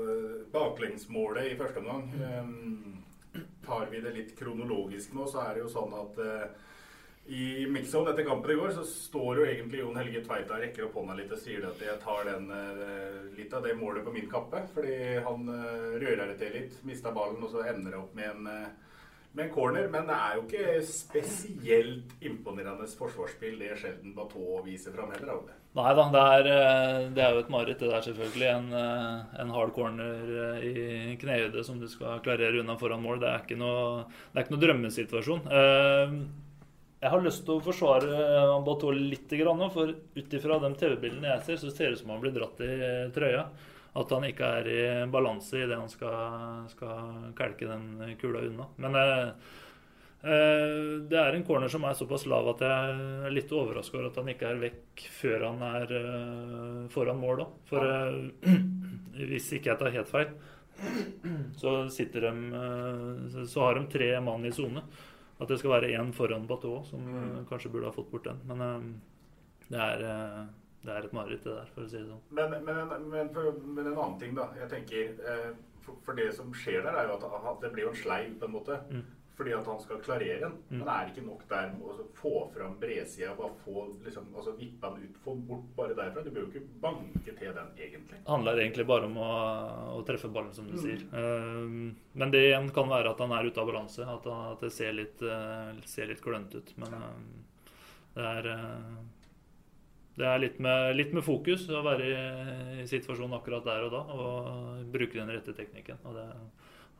eh, 0.00 0.38
baklengsmålet 0.54 1.50
i 1.50 1.58
første 1.60 1.82
omgang. 1.82 2.06
Um, 2.16 3.42
tar 3.66 3.90
vi 3.92 4.00
det 4.00 4.14
litt 4.14 4.32
kronologisk 4.38 5.12
nå, 5.12 5.26
så 5.28 5.42
er 5.44 5.56
det 5.58 5.66
jo 5.66 5.72
sånn 5.74 5.92
at 5.98 6.20
uh, 6.22 6.72
i 7.28 7.66
mixzone 7.66 8.12
etter 8.12 8.24
kampen 8.24 8.50
i 8.50 8.54
går 8.54 8.70
så 8.76 8.84
står 8.86 9.40
jo 9.40 9.46
egentlig 9.50 9.80
Jon 9.80 9.96
Helge 9.98 10.22
Tveita 10.22 10.60
rekker 10.62 10.86
opp 10.86 10.98
hånda 11.00 11.16
litt 11.18 11.32
og 11.34 11.40
sier 11.42 11.64
at 11.66 11.80
jeg 11.82 11.98
tar 12.04 12.28
den, 12.28 12.46
eh, 12.54 13.16
litt 13.34 13.54
av 13.54 13.66
det 13.66 13.74
målet 13.74 14.06
på 14.06 14.14
min 14.14 14.28
kappe. 14.30 14.62
Fordi 14.74 14.96
han 15.26 15.48
uh, 15.50 15.96
rører 15.98 16.30
det 16.30 16.36
til 16.38 16.54
litt, 16.54 16.76
mista 16.86 17.10
ballen, 17.10 17.42
og 17.42 17.50
så 17.50 17.64
ender 17.66 17.96
det 17.96 17.98
opp 17.98 18.14
med 18.14 18.30
en, 18.30 18.46
eh, 18.52 18.94
med 19.32 19.44
en, 19.48 19.52
corner. 19.56 19.90
Men 19.90 20.06
det 20.06 20.20
er 20.20 20.38
jo 20.38 20.46
ikke 20.46 20.78
spesielt 20.86 22.14
imponerende 22.22 22.86
forsvarsspill 23.02 23.58
det 23.58 23.74
sjelden 23.82 24.14
Bateau 24.14 24.62
viser 24.62 24.94
fram 24.94 25.10
heller. 25.16 25.42
det. 25.50 25.60
Nei 25.76 25.90
da, 25.98 26.08
det 26.14 26.24
er, 26.38 27.10
det 27.10 27.20
er, 27.26 27.34
jo 27.34 27.42
et 27.42 27.50
mareritt 27.52 27.82
det 27.82 27.90
der, 27.90 28.06
selvfølgelig. 28.06 28.48
En, 28.54 28.72
en 29.42 29.54
hard 29.58 29.74
corner 29.74 30.62
i 30.62 31.18
knehøyde 31.20 31.66
som 31.66 31.82
du 31.82 31.90
skal 31.90 32.22
klarere 32.22 32.62
unna 32.62 32.78
foran 32.78 33.02
mål. 33.02 33.18
Det 33.20 33.34
er 33.34 33.42
ikke 33.42 33.58
noe, 33.60 34.06
det 34.30 34.38
er 34.38 34.46
ikke 34.46 34.54
noe 34.54 34.68
drømmesituasjon. 34.68 35.48
Jeg 36.96 37.12
har 37.12 37.20
lyst 37.20 37.42
til 37.44 37.58
å 37.58 37.64
forsvare 37.64 38.60
Batol 38.64 38.98
litt. 39.10 39.32
For 39.74 39.92
ut 39.92 40.36
ifra 40.38 40.58
de 40.62 40.70
TV-bildene 40.80 41.34
jeg 41.34 41.44
ser, 41.44 41.58
så 41.60 41.72
ser 41.72 41.90
det 41.90 41.98
ut 41.98 42.02
som 42.02 42.14
han 42.14 42.22
blir 42.22 42.32
dratt 42.32 42.62
i 42.64 42.72
trøya. 43.12 43.44
At 43.96 44.12
han 44.12 44.24
ikke 44.28 44.48
er 44.60 44.68
i 44.68 44.80
balanse 45.12 45.60
i 45.60 45.68
det 45.68 45.76
han 45.76 45.92
skal, 45.92 46.66
skal 46.72 47.30
kelke 47.36 47.68
den 47.68 48.16
kula 48.20 48.42
unna. 48.48 48.66
Men 48.80 48.96
eh, 49.00 49.28
eh, 50.24 50.80
det 51.08 51.20
er 51.20 51.36
en 51.36 51.46
corner 51.48 51.72
som 51.72 51.84
er 51.88 51.96
såpass 51.96 52.26
lav 52.28 52.50
at 52.52 52.64
jeg 52.64 52.98
er 52.98 53.32
litt 53.32 53.54
overraska 53.56 53.96
over 53.96 54.10
at 54.10 54.20
han 54.20 54.28
ikke 54.32 54.50
er 54.50 54.60
vekk 54.66 55.06
før 55.16 55.46
han 55.48 55.64
er 55.70 55.96
eh, 56.00 56.82
foran 56.92 57.20
mål 57.20 57.46
òg. 57.46 57.56
For 57.72 57.88
eh, 57.88 58.60
hvis 59.32 59.52
ikke 59.56 59.72
jeg 59.72 59.80
tar 59.80 59.96
helt 59.96 60.12
feil, 60.12 60.32
så, 61.56 61.76
sitter 61.92 62.28
de, 62.28 62.34
eh, 62.60 63.44
så 63.48 63.64
har 63.64 63.80
de 63.80 63.86
tre 63.92 64.10
mann 64.24 64.44
i 64.44 64.52
sone. 64.52 64.84
At 65.40 65.50
det 65.50 65.58
skal 65.60 65.74
være 65.74 65.92
én 65.92 66.12
foran 66.16 66.46
Bateau, 66.48 66.80
som 66.88 67.02
mm. 67.04 67.16
Eh, 67.22 67.42
kanskje 67.50 67.72
burde 67.72 67.90
ha 67.90 67.92
fått 67.92 68.10
bort 68.10 68.24
den. 68.24 68.40
Men 68.48 68.62
um, 68.64 68.86
det, 69.68 69.80
er, 69.80 70.04
uh, 70.04 70.46
det, 70.82 70.92
er, 70.94 71.08
et 71.08 71.12
mareritt, 71.12 71.44
det 71.44 71.56
der, 71.58 71.72
for 71.74 71.84
å 71.84 71.90
si 71.90 71.98
det 71.98 72.08
sånn. 72.08 72.22
Men, 72.38 72.56
men, 72.64 72.80
men, 72.88 73.10
men, 73.12 73.82
en 73.84 73.92
annen 73.92 74.16
ting, 74.22 74.32
da. 74.38 74.48
Jeg 74.62 74.70
tenker, 74.72 75.12
uh, 75.26 75.52
for, 75.84 76.00
for, 76.06 76.16
det 76.16 76.30
som 76.38 76.54
skjer 76.56 76.86
der, 76.86 76.96
er 76.96 77.10
jo 77.10 77.18
at, 77.18 77.28
at 77.52 77.60
det 77.66 77.74
blir 77.74 77.88
jo 77.88 77.92
en 77.92 78.00
sleiv, 78.00 78.32
på 78.40 78.48
en 78.48 78.56
måte. 78.56 78.80
Mm 78.88 79.06
fordi 79.36 79.52
at 79.52 79.66
han 79.68 79.80
skal 79.80 80.00
klarere 80.00 80.38
den. 80.40 80.52
Mm. 80.68 80.78
Men 80.78 80.88
er 80.88 81.10
ikke 81.10 81.24
nok 81.26 81.42
der 81.50 81.72
med 81.74 81.88
å 81.92 82.06
få 82.16 82.32
fram 82.54 82.76
bredsida, 82.80 83.34
bare 83.36 83.52
få 83.64 83.84
liksom, 84.04 84.30
altså 84.32 84.54
vippe 84.56 84.90
den 84.94 85.10
ut, 85.10 85.18
få 85.24 85.34
bort 85.48 85.66
bare 85.76 85.96
derfra. 85.98 86.22
Du 86.24 86.30
bør 86.30 86.46
jo 86.46 86.52
ikke 86.52 86.80
banke 86.80 87.34
til 87.36 87.52
den, 87.58 87.72
egentlig. 87.76 88.20
Det 88.22 88.32
handler 88.32 88.62
egentlig 88.62 88.86
bare 88.88 89.10
om 89.10 89.18
å, 89.20 89.32
å 89.98 90.04
treffe 90.08 90.30
ballen, 90.32 90.54
som 90.56 90.70
du 90.70 90.78
mm. 90.78 90.84
sier. 90.86 91.04
Uh, 91.12 91.92
men 92.16 92.32
det 92.32 92.46
igjen 92.46 92.70
kan 92.76 92.88
være 92.92 93.12
at 93.12 93.20
han 93.24 93.36
er 93.36 93.50
ute 93.50 93.60
av 93.60 93.68
balanse, 93.68 94.08
at, 94.16 94.30
at 94.54 94.64
det 94.64 94.72
ser 94.72 94.96
litt, 94.96 95.20
uh, 95.20 95.76
ser 95.84 96.08
litt 96.08 96.24
klønete 96.24 96.64
ut. 96.64 96.72
Men 96.80 96.96
uh, 96.96 97.12
det 98.16 98.32
er 98.32 98.50
det 100.16 100.24
er 100.24 100.38
litt 100.40 100.56
med, 100.64 100.94
litt 100.96 101.10
med, 101.12 101.20
fokus 101.26 101.66
å 101.68 101.82
være 101.84 102.06
i, 102.08 102.20
i 102.80 102.84
situasjonen 102.88 103.36
akkurat 103.36 103.66
der 103.66 103.82
og 103.84 103.90
da 103.92 103.98
og 104.16 104.86
bruke 104.94 105.18
den 105.18 105.28
rette 105.28 105.52
teknikken. 105.52 106.00
og 106.08 106.16
det 106.16 106.24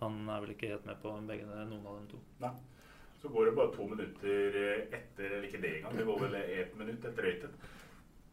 han 0.01 0.19
er 0.29 0.43
vel 0.45 0.53
ikke 0.53 0.73
helt 0.73 0.87
med 0.89 0.99
på 1.03 1.13
begge, 1.29 1.47
noen 1.49 1.87
av 1.87 1.99
dem 2.01 2.09
to. 2.11 2.21
Nei. 2.43 2.53
Så 3.23 3.31
går 3.33 3.49
det 3.49 3.57
bare 3.57 3.73
to 3.73 3.87
minutter 3.89 4.61
etter, 4.93 5.31
eller 5.31 5.49
ikke 5.49 5.63
det 5.63 5.73
engang, 5.79 5.97
det 5.97 6.05
går 6.07 6.23
vel 6.27 6.37
ett 6.43 6.77
minutt 6.79 7.05
etter 7.09 7.27
røyten. 7.27 7.57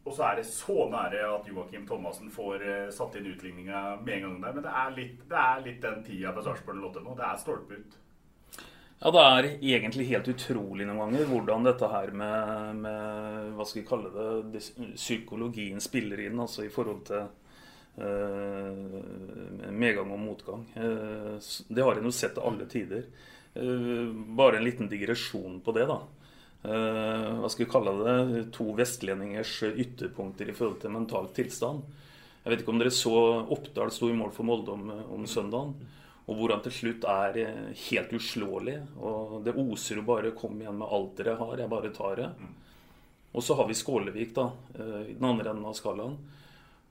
Og 0.03 0.12
så 0.12 0.25
er 0.27 0.39
det 0.41 0.50
så 0.50 0.89
nære 0.91 1.22
at 1.32 1.46
Joakim 1.48 1.86
Thomassen 1.88 2.32
får 2.32 2.63
uh, 2.67 2.88
satt 2.91 3.15
inn 3.15 3.29
utligninga 3.32 3.84
med 4.03 4.17
en 4.17 4.25
gang 4.25 4.39
der. 4.41 4.55
Men 4.58 4.65
det 4.65 4.74
er 4.82 4.96
litt, 4.98 5.22
det 5.29 5.38
er 5.39 5.62
litt 5.63 5.84
den 5.86 6.01
tida 6.03 6.34
for 6.36 6.43
Sarpsborg 6.43 6.82
Lotte 6.84 7.03
nå. 7.03 7.13
Det 7.15 7.24
er 7.24 7.39
stolpe 7.39 7.77
ut. 7.79 7.96
Ja, 9.03 9.12
det 9.12 9.24
er 9.24 9.48
egentlig 9.51 10.10
helt 10.12 10.27
utrolig 10.32 10.86
noen 10.88 11.00
ganger 11.01 11.25
hvordan 11.27 11.65
dette 11.67 11.88
her 11.91 12.12
med, 12.15 12.84
med 12.84 13.55
hva 13.55 13.65
skal 13.67 13.82
vi 13.82 13.88
kalle 13.88 14.27
det, 14.51 14.62
psykologien 14.96 15.84
spiller 15.84 16.22
inn 16.24 16.39
altså 16.39 16.63
i 16.63 16.72
forhold 16.72 17.01
til 17.10 17.25
medgang 19.69 20.09
og 20.09 20.17
motgang. 20.17 20.63
Uh, 20.73 21.38
det 21.69 21.83
har 21.85 22.00
en 22.00 22.07
jo 22.09 22.13
sett 22.15 22.33
til 22.33 22.47
alle 22.47 22.65
tider. 22.65 23.03
Uh, 23.53 24.09
bare 24.33 24.57
en 24.57 24.65
liten 24.65 24.89
digresjon 24.89 25.59
på 25.62 25.75
det, 25.77 25.85
da. 25.91 26.00
hva 26.63 27.50
skal 27.51 27.65
vi 27.65 27.71
kalle 27.71 27.93
det? 28.00 28.45
To 28.55 28.71
vestlendingers 28.73 29.57
ytterpunkter 29.67 30.50
i 30.50 30.55
forhold 30.57 30.79
til 30.81 30.95
mental 30.95 31.27
tilstand. 31.35 31.83
Jeg 32.43 32.51
vet 32.51 32.63
ikke 32.63 32.73
om 32.73 32.79
dere 32.81 32.91
så 32.91 33.17
Oppdal 33.55 33.91
sto 33.95 34.09
i 34.12 34.15
mål 34.15 34.31
for 34.35 34.47
Molde 34.47 34.73
om, 34.73 34.89
om 35.15 35.27
søndagen. 35.29 35.75
Og 36.23 36.38
hvor 36.38 36.53
han 36.53 36.63
til 36.63 36.75
slutt 36.75 37.07
er 37.09 37.39
eh, 37.41 37.71
helt 37.89 38.13
uslåelig. 38.15 38.77
Og 39.00 39.39
det 39.43 39.55
oser 39.59 40.00
jo 40.00 40.05
bare 40.07 40.31
'kom 40.31 40.62
igjen 40.62 40.77
med 40.79 40.88
alt 40.88 41.17
dere 41.17 41.35
har, 41.35 41.57
jeg 41.57 41.69
bare 41.69 41.93
tar 41.93 42.15
det'. 42.15 42.31
Og 43.33 43.43
så 43.43 43.55
har 43.55 43.67
vi 43.67 43.73
Skålevik 43.73 44.33
da, 44.35 44.51
eh, 44.75 45.12
i 45.12 45.13
den 45.13 45.25
andre 45.25 45.50
enden 45.51 45.65
av 45.65 45.73
skalaen. 45.73 46.17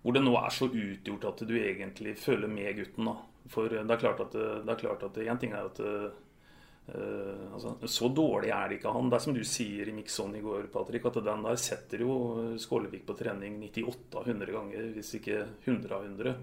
Hvor 0.02 0.16
det 0.16 0.24
nå 0.24 0.34
er 0.38 0.50
så 0.50 0.66
utgjort 0.66 1.28
at 1.30 1.44
du 1.46 1.54
egentlig 1.58 2.16
føler 2.18 2.50
med 2.50 2.74
gutten. 2.80 3.06
da. 3.06 3.16
For 3.52 3.70
det 3.70 3.82
er 3.82 4.02
klart 4.02 4.20
at, 4.24 4.34
det 4.34 4.72
er 4.72 4.80
klart 4.80 5.02
at 5.06 5.18
en 5.22 5.38
ting 5.38 5.54
er 5.54 5.66
at 5.66 5.78
uh, 5.82 7.54
altså, 7.54 7.74
Så 7.86 8.10
dårlig 8.14 8.50
er 8.54 8.68
det 8.68 8.78
ikke 8.78 8.92
han. 8.94 9.10
Det 9.10 9.18
er 9.18 9.24
som 9.26 9.36
du 9.36 9.42
sier 9.46 9.88
i 9.88 9.94
Mixon 9.94 10.34
i 10.38 10.42
går, 10.42 10.66
Patrick, 10.74 11.06
at 11.06 11.22
den 11.22 11.46
der 11.46 11.62
setter 11.62 12.02
jo 12.02 12.16
Skålevik 12.58 13.06
på 13.06 13.16
trening 13.18 13.60
98 13.62 14.18
av 14.18 14.28
100 14.28 14.54
ganger, 14.58 14.92
hvis 14.96 15.14
ikke 15.18 15.40
100 15.64 15.96
av 15.96 16.06
100. 16.10 16.36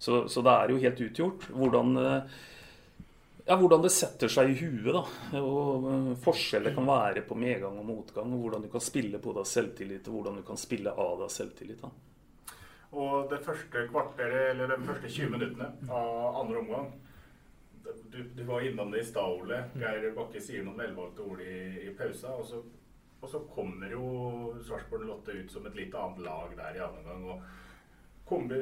Så, 0.00 0.28
så, 0.28 0.40
det 0.42 0.52
er 0.56 0.72
jo 0.72 0.80
helt 0.80 1.00
utgjort. 1.04 1.42
Hvordan, 1.52 1.96
eh, 2.00 2.36
ja, 3.44 3.56
hvordan 3.60 3.82
det 3.84 3.92
setter 3.92 4.32
seg 4.32 4.48
i 4.48 4.56
huet. 4.62 4.94
da, 4.96 5.02
og 5.42 5.88
eh, 5.90 6.12
Forskjeller 6.24 6.72
kan 6.76 6.88
være 6.88 7.24
på 7.28 7.36
medgang 7.36 7.76
og 7.82 7.84
motgang. 7.84 8.32
og 8.32 8.46
Hvordan 8.46 8.64
du 8.64 8.70
kan 8.72 8.84
spille 8.84 9.20
på 9.20 9.34
deg 9.36 9.50
selvtillit, 9.50 10.08
og 10.08 10.16
hvordan 10.16 10.40
du 10.40 10.46
kan 10.46 10.60
spille 10.60 10.94
av 10.96 11.20
deg 11.20 11.34
selvtillit. 11.36 11.84
da. 11.84 11.92
Og 12.90 13.30
det 13.30 13.38
første 13.44 13.86
kvarteret, 13.90 14.50
eller 14.50 14.72
de 14.72 14.86
første 14.86 15.08
20 15.08 15.30
minuttene 15.30 15.70
av 15.94 16.40
andre 16.42 16.58
omgang 16.58 16.90
Du, 18.10 18.18
du 18.34 18.42
var 18.44 18.64
innom 18.66 18.90
det 18.90 19.04
i 19.04 19.06
stad, 19.06 19.36
Ole. 19.42 19.60
Geir 19.78 20.10
Bakke 20.16 20.42
sier 20.42 20.64
noen 20.66 20.78
velvalgte 20.78 21.22
ord 21.22 21.40
i, 21.44 21.86
i 21.86 21.92
pausa. 21.96 22.34
Og 22.34 22.44
så, 22.46 22.58
og 23.20 23.30
så 23.30 23.40
kommer 23.54 23.94
jo 23.94 24.04
Sarpsborg 24.66 25.06
Lotte 25.06 25.36
ut 25.38 25.54
som 25.54 25.66
et 25.70 25.78
litt 25.78 25.94
annet 25.94 26.22
lag 26.26 26.54
der 26.58 26.78
i 26.78 26.82
andre 26.84 27.14
omgang. 27.14 27.24
og 27.30 27.70
kombi, 28.30 28.58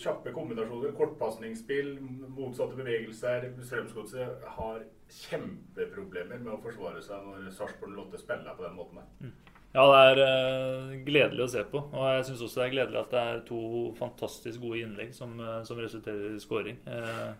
kjappe 0.00 0.32
kombinasjoner, 0.32 0.92
kortpasningsspill, 0.96 1.96
motsatte 2.36 2.78
bevegelser. 2.78 3.50
Strømsgodset 3.60 4.46
har 4.56 4.84
kjempeproblemer 5.18 6.40
med 6.40 6.54
å 6.54 6.62
forsvare 6.64 7.02
seg 7.04 7.26
når 7.26 7.50
Sarpsborg 7.56 7.96
Lotte 7.98 8.20
spiller 8.20 8.56
på 8.56 8.64
den 8.64 8.78
måten 8.78 9.02
der. 9.02 9.34
Ja, 9.74 9.84
det 9.90 10.00
er 10.06 10.18
uh, 10.22 10.90
gledelig 11.02 11.44
å 11.44 11.50
se 11.50 11.64
på. 11.66 11.80
Og 11.90 12.04
jeg 12.06 12.26
syns 12.28 12.42
også 12.46 12.60
det 12.60 12.66
er 12.68 12.74
gledelig 12.76 13.00
at 13.00 13.14
det 13.14 13.22
er 13.28 13.40
to 13.48 13.60
fantastisk 13.98 14.62
gode 14.62 14.84
innlegg 14.84 15.14
som, 15.16 15.34
uh, 15.42 15.62
som 15.66 15.80
resulterer 15.82 16.36
i 16.36 16.42
skåring. 16.42 16.78
Uh, 16.86 17.34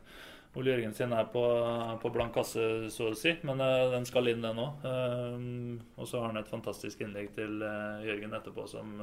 Ole 0.58 0.70
Jørgensen 0.70 1.14
er 1.14 1.28
på, 1.30 1.42
på, 2.02 2.10
blank 2.14 2.34
kasse, 2.34 2.64
så 2.94 3.08
å 3.10 3.18
si, 3.18 3.32
men 3.46 3.58
den 3.58 4.04
skal 4.06 4.30
inn, 4.30 4.44
den 4.44 4.60
òg. 4.62 4.84
og 5.98 6.06
så 6.06 6.20
har 6.20 6.28
han 6.30 6.38
et 6.38 6.52
fantastisk 6.52 7.00
innlegg 7.02 7.32
til 7.34 7.56
Jørgen 8.06 8.36
etterpå 8.38 8.68
som 8.70 9.02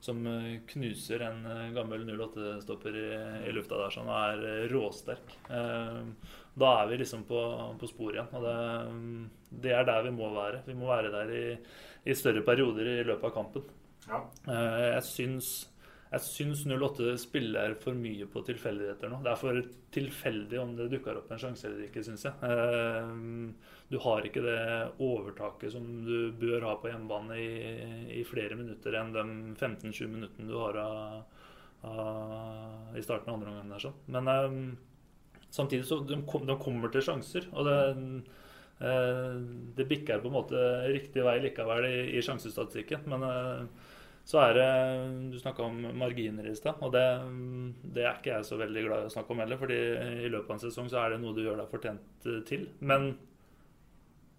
som 0.00 0.26
eh, 0.26 0.60
knuser 0.66 1.20
en 1.20 1.46
eh, 1.46 1.70
gammel 1.76 2.04
08-stopper 2.08 2.96
i, 2.96 3.08
i, 3.48 3.52
lufta 3.52 3.78
der, 3.78 3.92
som 3.92 4.08
er 4.08 4.44
eh, 4.48 4.66
råsterk. 4.72 5.34
Da 6.60 6.70
er 6.80 6.88
vi 6.90 7.00
liksom 7.02 7.24
på, 7.28 7.40
på 7.80 7.88
sporet 7.88 8.18
igjen. 8.18 8.32
Og 8.36 8.46
det, 8.46 9.60
det, 9.66 9.74
er 9.76 9.86
der 9.88 10.08
vi 10.08 10.14
må 10.16 10.32
være. 10.34 10.64
Vi 10.66 10.76
må 10.76 10.88
være 10.90 11.12
der 11.12 11.32
i, 11.36 11.44
i 12.04 12.16
større 12.16 12.44
perioder 12.46 12.88
i 12.88 13.02
løpet 13.04 13.28
av 13.28 13.34
kampen. 13.34 13.66
Ja. 14.08 14.22
Jeg 14.48 15.04
syns 15.06 15.50
jeg 16.10 16.24
syns 16.26 16.64
08 16.66 17.12
spiller 17.22 17.76
for 17.78 17.94
mye 17.94 18.26
på 18.26 18.40
tilfeldigheter 18.42 19.12
nå. 19.12 19.20
Det 19.22 19.30
er 19.30 19.38
for 19.38 19.60
tilfeldig 19.94 20.58
om 20.58 20.72
det 20.74 20.88
dukker 20.90 21.20
opp 21.20 21.30
en 21.30 21.38
sjanse 21.38 21.68
eller 21.68 21.84
ikke, 21.86 22.02
syns 22.02 22.24
jeg. 22.26 22.34
Du 23.90 23.98
har 24.02 24.26
ikke 24.26 24.42
det 24.42 24.64
overtaket 25.06 25.70
som 25.76 25.86
du 26.02 26.32
bør 26.40 26.66
ha 26.66 26.74
på 26.82 26.90
hjemmebane 26.90 27.38
i, 27.38 27.52
i 28.18 28.24
flere 28.26 28.58
minutter 28.58 28.98
enn 28.98 29.14
de 29.14 29.24
15-20 29.54 30.10
minuttene 30.10 30.50
du 30.50 30.58
har 30.58 30.80
av, 30.82 31.46
av, 31.86 32.98
i 32.98 33.06
starten 33.06 33.30
av 33.30 33.38
andre 33.38 33.54
omgang. 33.54 33.78
Sånn. 33.86 34.02
Men 34.10 34.34
um, 34.34 34.60
samtidig 35.46 35.86
så 35.86 36.02
de, 36.02 36.18
de, 36.18 36.58
kommer 36.58 36.90
til 36.90 37.06
sjanser. 37.06 37.46
Og 37.54 37.70
det, 37.70 37.80
uh, 37.94 38.38
det 38.80 39.84
bikker 39.90 40.22
på 40.22 40.30
en 40.30 40.36
måte 40.38 40.60
riktig 40.88 41.24
vei 41.26 41.36
likevel 41.44 41.84
i, 41.84 41.96
i 42.16 42.22
sjansestatistikken. 42.24 43.02
Men 43.12 43.26
uh, 43.26 43.88
så 44.24 44.40
er 44.44 44.54
det 44.56 44.68
Du 45.32 45.38
snakka 45.40 45.64
om 45.66 45.80
marginer 45.98 46.46
i 46.48 46.54
stad, 46.56 46.80
og 46.84 46.92
det, 46.94 47.04
det, 47.82 48.04
er 48.04 48.14
ikke 48.18 48.34
jeg 48.36 48.46
så 48.48 48.60
veldig 48.60 48.84
glad 48.86 49.04
i 49.04 49.10
å 49.10 49.14
snakke 49.16 49.34
om 49.34 49.42
heller. 49.42 49.60
fordi 49.60 49.80
i 50.26 50.30
løpet 50.30 50.50
av 50.50 50.56
en 50.56 50.64
sesong 50.66 50.90
så 50.92 51.02
er 51.02 51.14
det 51.14 51.20
noe 51.22 51.36
du 51.36 51.42
gjør 51.44 51.60
deg 51.62 51.72
fortjent 51.72 52.30
til. 52.48 52.68
Men 52.80 53.12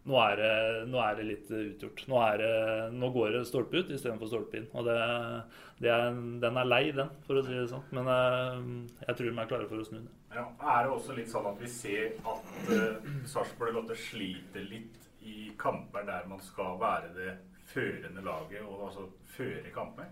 nå 0.02 0.18
er, 0.18 0.40
det, 0.40 0.54
nå 0.90 0.98
er 1.04 1.18
det 1.20 1.26
litt 1.28 1.50
utgjort. 1.54 2.00
Nå, 2.10 2.22
det, 2.42 2.54
nå 2.98 3.10
går 3.14 3.36
det 3.36 3.42
stolpe 3.46 3.84
ut 3.84 3.92
istedenfor 3.94 4.32
stolpe 4.32 4.58
inn. 4.58 4.66
Og 4.74 4.88
det, 4.88 4.96
er, 4.98 6.18
den 6.42 6.58
er 6.58 6.70
lei, 6.70 6.88
den, 6.98 7.12
for 7.28 7.38
å 7.38 7.44
si 7.46 7.54
det 7.54 7.68
sånn. 7.70 7.86
Men 7.94 8.10
eh, 8.10 8.64
jeg 9.06 9.20
tror 9.20 9.30
de 9.30 9.36
er 9.36 9.52
klare 9.52 9.70
for 9.70 9.84
å 9.84 9.86
snu 9.86 10.00
det. 10.00 10.16
Ja, 10.34 10.48
er 10.74 10.88
det 10.88 10.96
også 10.96 11.18
litt 11.18 11.30
sånn 11.30 11.52
at 11.52 11.62
vi 11.62 11.70
ser 11.70 12.16
at 12.32 12.52
uh, 12.72 13.14
Sarpsborg 13.30 13.76
Lotte 13.76 13.98
sliter 14.00 14.66
litt 14.66 14.98
i 15.28 15.52
kamper 15.60 16.08
der 16.08 16.26
man 16.30 16.42
skal 16.42 16.80
være 16.82 17.12
det 17.14 17.36
førende 17.72 18.24
laget, 18.26 18.64
og 18.66 18.88
altså 18.88 19.06
føre 19.36 19.70
kamper? 19.76 20.10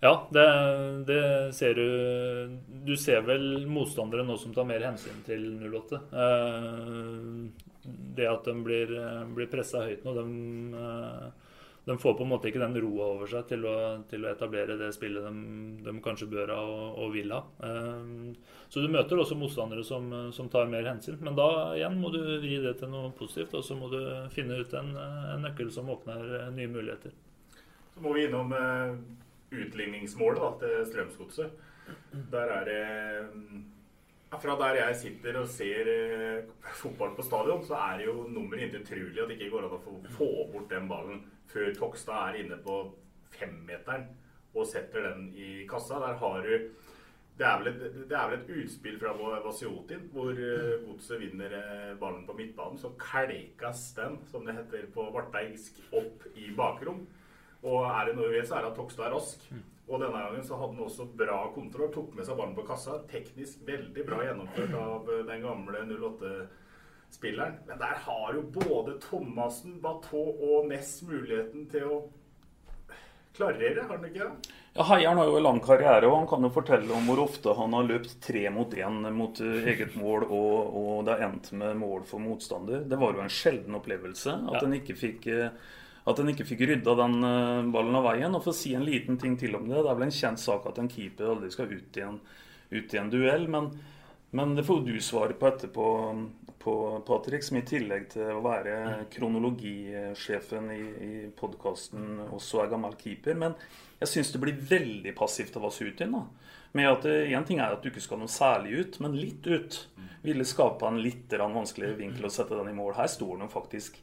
Ja, 0.00 0.28
det, 0.30 0.46
det, 1.06 1.52
ser 1.52 1.74
du 1.74 2.58
Du 2.84 2.96
ser 2.96 3.20
vel 3.20 3.66
motstandere 3.68 4.24
nå 4.24 4.38
som 4.40 4.54
tar 4.56 4.64
mer 4.68 4.80
hensyn 4.88 5.20
til 5.26 5.44
08. 5.60 6.00
Eh, 6.22 7.68
det 8.16 8.28
at 8.28 8.48
de 8.48 8.54
blir, 8.64 8.94
blir 9.36 9.50
pressa 9.52 9.84
høyt 9.84 10.04
nå, 10.04 10.14
de, 10.16 10.24
eh, 10.80 11.52
de, 11.84 11.98
får 12.00 12.16
på 12.16 12.24
en 12.24 12.32
måte 12.32 12.48
ikke 12.48 12.62
den 12.62 12.80
roa 12.80 13.10
over 13.14 13.28
seg 13.28 13.46
til 13.52 13.68
å, 13.68 13.76
til 14.08 14.24
å 14.24 14.32
etablere 14.32 14.78
det 14.80 14.90
spillet 14.96 15.24
de, 15.28 15.46
de, 15.84 15.96
kanskje 16.04 16.28
bør 16.32 16.56
ha 16.56 16.58
og, 16.64 16.98
og 17.04 17.14
vil 17.16 17.36
ha. 17.36 17.44
Eh, 17.68 18.50
så 18.72 18.80
du 18.80 18.88
møter 18.88 19.20
også 19.20 19.36
motstandere 19.36 19.84
som, 19.84 20.08
som, 20.32 20.48
tar 20.48 20.72
mer 20.72 20.88
hensyn. 20.88 21.20
Men 21.20 21.36
da 21.36 21.50
igjen 21.76 22.00
må 22.00 22.12
du 22.16 22.22
vri 22.24 22.56
det 22.64 22.78
til 22.80 22.92
noe 22.92 23.12
positivt, 23.20 23.58
og 23.60 23.68
så 23.68 23.76
må 23.76 23.92
du 23.92 24.00
finne 24.32 24.62
ut 24.64 24.76
en, 24.80 24.94
en 24.96 25.44
nøkkel 25.44 25.72
som 25.76 25.92
åpner 25.92 26.48
nye 26.56 26.72
muligheter. 26.72 27.12
Så 27.92 28.00
må 28.00 28.16
vi 28.16 28.30
innom 28.30 28.54
utligningsmålet 29.50 30.40
da, 30.42 30.50
til 30.62 30.86
Strømsgodset. 30.92 31.66
Der 32.30 32.54
er 32.54 32.64
det 32.68 32.80
fra 34.38 34.54
der 34.60 34.78
jeg 34.78 34.96
sitter 34.96 35.40
og 35.40 35.48
ser 35.50 35.88
eh, 35.90 36.44
fotball 36.78 37.16
på 37.16 37.22
stadion, 37.26 37.64
så 37.66 37.74
er 37.74 37.98
det 37.98 38.06
jo 38.06 38.28
nummeret 38.30 38.62
inntil 38.62 38.82
utrolig 38.84 39.22
at 39.22 39.28
det 39.28 39.38
ikke 39.40 39.50
går 39.56 39.66
an 39.66 39.74
å 39.74 39.80
få, 40.14 40.30
bort 40.52 40.70
den 40.70 40.86
ballen 40.90 41.24
før 41.50 41.72
Tokstad 41.74 42.28
er 42.28 42.44
inne 42.44 42.60
på 42.62 42.76
femmeteren 43.34 44.06
og 44.54 44.66
setter 44.70 45.08
den 45.08 45.28
i 45.34 45.66
kassa. 45.70 45.98
Der 46.02 46.18
har 46.22 46.46
du 46.46 46.70
det 47.40 47.46
er, 47.48 47.62
et, 47.70 47.84
det 48.10 48.16
er 48.16 48.26
vel 48.28 48.36
et 48.36 48.50
utspill 48.60 48.98
fra 49.00 49.14
Vasiotin 49.16 50.02
hvor 50.12 50.36
uh, 50.36 50.74
Godset 50.84 51.22
vinner 51.22 51.54
uh, 51.56 51.94
ballen 51.98 52.26
på 52.28 52.34
midtbanen. 52.36 52.76
Så 52.78 52.90
kelkas 53.00 53.86
den, 53.96 54.18
som 54.28 54.44
det 54.44 54.58
heter 54.58 54.90
på 54.92 55.06
varteigsk, 55.14 55.80
opp 55.96 56.26
i 56.36 56.50
bakrom. 56.56 57.06
Og 57.66 57.84
er 57.84 58.08
det 58.08 58.16
noe 58.16 58.30
vi 58.30 58.38
vet, 58.38 58.48
så 58.48 58.56
er 58.56 58.64
det 58.64 58.72
at 58.72 58.78
Tokstad 58.80 59.08
er 59.08 59.14
rask. 59.16 59.44
Og 59.90 59.98
denne 59.98 60.22
gangen 60.22 60.44
så 60.46 60.56
hadde 60.60 60.76
han 60.76 60.86
også 60.86 61.08
bra 61.18 61.40
kontroll. 61.54 61.90
Tok 61.92 62.14
med 62.14 62.26
seg 62.26 62.38
ballen 62.38 62.54
på 62.56 62.66
kassa. 62.68 63.00
Teknisk 63.10 63.64
veldig 63.66 64.06
bra 64.06 64.22
gjennomført 64.22 64.76
av 64.78 65.10
eh, 65.10 65.24
den 65.26 65.42
gamle 65.44 65.82
08-spilleren. 65.90 67.58
Men 67.66 67.82
der 67.82 67.98
har 68.06 68.38
jo 68.38 68.46
både 68.54 68.96
Thomassen, 69.02 69.80
Bateau 69.82 70.30
og 70.30 70.70
Ness 70.70 71.00
muligheten 71.02 71.66
til 71.72 71.90
å 71.90 72.00
klarere, 73.36 73.82
har 73.82 73.96
han 73.96 74.06
ikke 74.06 74.22
det? 74.22 74.54
Ja, 74.76 74.84
Heieren 74.92 75.18
har 75.18 75.26
jo 75.26 75.36
en 75.40 75.46
lang 75.46 75.58
karriere, 75.64 76.06
og 76.06 76.16
han 76.20 76.28
kan 76.30 76.46
jo 76.46 76.52
fortelle 76.54 76.94
om 76.94 77.08
hvor 77.10 77.24
ofte 77.24 77.54
han 77.58 77.74
har 77.74 77.88
løpt 77.88 78.16
tre 78.22 78.44
mot 78.54 78.74
én 78.78 79.02
mot 79.16 79.42
eh, 79.42 79.68
eget 79.72 79.96
mål, 79.98 80.28
og, 80.28 80.78
og 80.80 81.04
det 81.06 81.16
har 81.16 81.26
endt 81.26 81.50
med 81.58 81.78
mål 81.80 82.06
for 82.06 82.22
motstander. 82.22 82.84
Det 82.86 82.98
var 83.00 83.16
jo 83.16 83.24
en 83.24 83.34
sjelden 83.34 83.78
opplevelse 83.80 84.36
at 84.38 84.60
ja. 84.60 84.64
en 84.66 84.78
ikke 84.78 84.98
fikk 84.98 85.26
eh, 85.34 85.50
at 86.08 86.20
en 86.20 86.32
ikke 86.32 86.46
fikk 86.48 86.64
rydda 86.68 86.96
den 87.02 87.16
eh, 87.26 87.70
ballen 87.74 87.98
av 87.98 88.06
veien. 88.08 88.34
Og 88.34 88.44
for 88.44 88.54
å 88.54 88.56
si 88.56 88.74
en 88.76 88.86
liten 88.86 89.18
ting 89.20 89.36
til 89.40 89.56
om 89.58 89.68
det, 89.68 89.80
det 89.80 89.90
er 89.90 89.98
vel 89.98 90.08
en 90.08 90.18
kjent 90.20 90.40
sak 90.40 90.68
at 90.70 90.80
en 90.80 90.90
keeper 90.90 91.34
aldri 91.34 91.50
skal 91.52 91.72
ut 91.72 92.00
i 92.00 92.06
en, 92.06 92.20
ut 92.70 92.94
i 92.94 93.00
en 93.00 93.12
duell. 93.12 93.48
Men 93.50 93.72
Men 94.32 94.54
det 94.54 94.62
får 94.62 94.84
du 94.86 95.00
svare 95.02 95.34
på 95.34 95.46
etterpå, 95.48 95.84
på, 96.62 96.74
Patrick, 97.06 97.42
som 97.42 97.56
i 97.58 97.64
tillegg 97.66 98.04
til 98.12 98.28
å 98.30 98.42
være 98.44 99.06
kronologisjefen 99.10 100.68
i, 100.70 100.82
i 101.06 101.14
podkasten 101.34 102.28
også 102.28 102.60
er 102.62 102.70
gammel 102.70 102.94
keeper. 103.00 103.34
Men 103.34 103.56
jeg 103.98 104.12
syns 104.12 104.30
det 104.30 104.42
blir 104.44 104.60
veldig 104.70 105.16
passivt 105.18 105.58
av 105.58 105.66
Vasutin. 105.66 106.14
da. 106.14 106.22
Med 106.78 106.86
at 106.92 107.08
Én 107.10 107.44
ting 107.44 107.58
er 107.58 107.74
at 107.74 107.82
du 107.82 107.90
ikke 107.90 108.04
skal 108.04 108.20
noe 108.20 108.30
særlig 108.30 108.84
ut, 108.84 109.00
men 109.02 109.18
litt 109.18 109.46
ut 109.50 109.80
ville 110.22 110.46
skape 110.46 110.86
en 110.86 111.02
litt 111.02 111.32
vanskeligere 111.32 111.98
vinkel 111.98 112.28
å 112.28 112.30
sette 112.30 112.54
den 112.54 112.70
i 112.70 112.76
mål. 112.76 112.94
Her 113.00 113.10
står 113.10 113.40
den 113.40 113.50
faktisk 113.50 113.98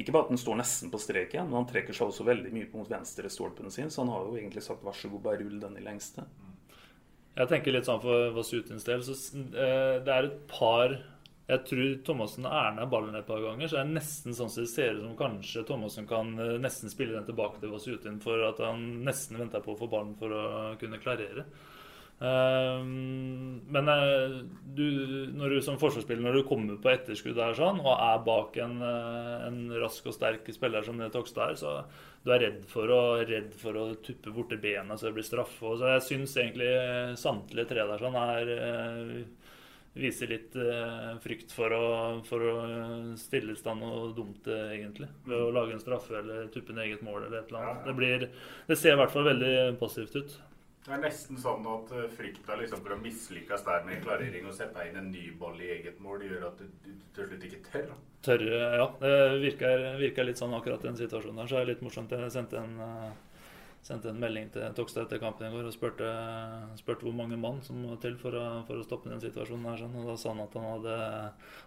ikke 0.00 0.14
bare 0.16 0.28
at 0.28 0.32
den 0.32 0.40
står 0.40 0.58
nesten 0.60 0.92
på 0.92 1.00
streken, 1.02 1.48
men 1.48 1.60
han 1.60 1.68
trekker 1.68 1.96
seg 1.96 2.10
også 2.10 2.26
veldig 2.28 2.52
mye 2.54 2.68
mot 2.72 2.90
venstre 2.90 3.30
stolpen 3.32 3.72
sin, 3.74 3.92
så 3.92 4.02
han 4.04 4.12
har 4.14 4.26
jo 4.26 4.38
egentlig 4.38 4.64
sagt 4.64 4.84
vær 4.86 4.96
så 4.96 5.10
god, 5.12 5.24
bare 5.26 5.42
rull 5.42 5.60
den 5.62 5.78
i 5.78 5.84
lengste. 5.84 6.26
Jeg 7.36 7.48
tenker 7.50 7.74
litt 7.74 7.86
sånn 7.88 8.02
for 8.02 8.34
Vasutins 8.34 8.84
del, 8.86 9.04
så 9.06 9.14
eh, 9.14 9.96
det 10.04 10.14
er 10.14 10.28
et 10.28 10.38
par 10.50 10.98
jeg 11.50 11.64
tror 11.66 11.94
Thomassen 12.06 12.46
er 12.46 12.76
ballen 12.90 13.16
et 13.18 13.26
par 13.26 13.40
ganger, 13.42 13.66
så 13.66 13.80
det 13.80 13.82
er 13.82 13.94
nesten 13.96 14.36
sånn 14.36 14.50
som 14.52 14.62
det 14.62 14.70
ser 14.70 14.94
ut 14.94 15.02
som 15.02 15.16
kanskje 15.18 15.64
Thomassen 15.66 16.06
kan 16.10 16.30
eh, 16.38 16.56
nesten 16.62 16.92
spille 16.92 17.16
den 17.16 17.26
tilbake 17.26 17.58
til 17.62 17.72
Vasutin 17.74 18.20
for 18.22 18.44
at 18.46 18.60
han 18.62 18.84
nesten 19.06 19.40
venter 19.40 19.64
på 19.64 19.74
å 19.74 19.80
få 19.80 19.90
ballen 19.90 20.14
for 20.20 20.30
å 20.30 20.44
kunne 20.78 21.00
klarere. 21.02 21.48
Ehm, 22.20 23.62
men 23.72 23.88
eh, 23.88 24.36
du, 24.76 24.86
når 25.36 25.54
du 25.54 25.62
som 25.64 25.78
forsvarsspiller 25.80 26.24
når 26.24 26.38
du 26.40 26.46
kommer 26.48 26.78
på 26.82 26.92
etterskudd 26.92 27.38
der 27.38 27.56
sånn, 27.58 27.80
og 27.82 27.90
er 27.94 28.22
bak 28.26 28.56
en, 28.62 28.76
eh, 28.84 29.34
en 29.48 29.58
rask 29.82 30.06
og 30.10 30.16
sterk 30.16 30.48
spiller 30.54 30.86
som 30.86 31.00
det 31.00 31.10
Tokstad 31.14 31.54
er, 31.54 31.60
så 31.60 31.74
du 32.24 32.32
er 32.34 32.44
redd 32.44 32.62
for 32.68 32.92
å, 32.92 33.02
redd 33.26 33.52
for 33.56 33.76
å 33.80 33.84
tuppe 34.04 34.32
borti 34.34 34.58
bena 34.60 34.96
så 34.96 35.08
det 35.08 35.16
blir 35.18 35.26
straffe. 35.26 35.62
Og 35.64 35.80
så 35.80 35.94
jeg 35.94 36.06
syns 36.08 36.36
egentlig 36.36 36.70
samtlige 37.20 37.70
tre 37.70 37.86
der 37.88 38.02
sånn 38.04 38.18
er 38.20 38.54
eh, 38.56 39.14
viser 40.00 40.30
litt 40.30 40.54
uh, 40.54 41.16
frykt 41.18 41.50
for 41.50 41.72
å, 41.74 41.86
for 42.22 42.44
å 42.46 42.52
stille 43.18 43.56
i 43.56 43.58
stand 43.58 43.82
noe 43.82 44.12
dumt, 44.14 44.46
egentlig. 44.46 45.08
Ved 45.26 45.34
å 45.34 45.50
lage 45.54 45.74
en 45.74 45.82
straffe 45.82 46.14
eller 46.20 46.46
tuppe 46.54 46.76
ned 46.76 46.86
eget 46.86 47.02
mål 47.02 47.24
eller 47.24 47.40
et 47.40 47.50
eller 47.50 47.64
annet. 47.64 47.88
Det, 47.88 47.96
blir, 47.98 48.28
det 48.68 48.78
ser 48.78 48.94
i 48.94 49.00
hvert 49.00 49.10
fall 49.10 49.26
veldig 49.32 49.56
passivt 49.82 50.14
ut. 50.20 50.36
Det 50.80 50.94
er 50.96 51.00
nesten 51.02 51.36
sånn 51.36 51.66
at 51.68 51.90
uh, 51.92 52.06
frykta 52.16 52.56
liksom 52.56 52.80
for 52.80 52.94
å 52.94 53.00
mislykkes 53.02 53.64
der 53.66 53.82
med 53.84 54.00
klarering 54.04 54.46
og 54.48 54.54
sette 54.56 54.86
inn 54.88 54.96
en 54.96 55.10
ny 55.12 55.26
ball 55.40 55.58
i 55.60 55.74
eget 55.76 55.98
mål, 56.00 56.22
gjør 56.24 56.46
at 56.48 56.62
du, 56.62 56.70
du 56.86 56.92
til 57.16 57.28
slutt 57.28 57.44
ikke 57.50 57.64
tør. 57.66 57.90
Tør, 58.24 58.44
ja. 58.48 58.86
Det 59.00 59.16
virker, 59.42 59.84
virker, 60.00 60.28
litt 60.28 60.40
sånn 60.40 60.56
akkurat 60.56 60.82
den 60.84 60.96
situasjonen 60.96 61.42
der. 61.42 61.50
Så 61.50 61.58
er 61.58 61.66
det 61.66 61.74
litt 61.74 61.84
morsomt. 61.84 62.16
Jeg 62.16 62.32
sendte 62.32 62.62
en, 62.62 62.80
uh, 62.80 63.44
sendte 63.84 64.08
en 64.08 64.24
melding 64.24 64.48
til 64.56 64.72
Tokstad 64.76 65.04
etter 65.04 65.20
kampen 65.20 65.50
i 65.50 65.52
går 65.52 65.68
og 65.68 65.76
spurte, 65.76 66.08
spurte, 66.80 67.04
hvor 67.04 67.16
mange 67.20 67.36
mann 67.40 67.60
som 67.64 67.84
må 67.84 68.00
til 68.00 68.16
for 68.20 68.40
å, 68.40 68.48
for 68.64 68.80
å 68.80 68.88
stoppe 68.88 69.12
den 69.12 69.20
situasjonen. 69.20 69.68
her. 69.68 69.84
Sånn. 69.84 70.00
Og 70.00 70.08
Da 70.08 70.18
sa 70.20 70.32
han 70.32 70.44
at 70.48 70.56
han 70.56 70.68
hadde, 70.78 71.00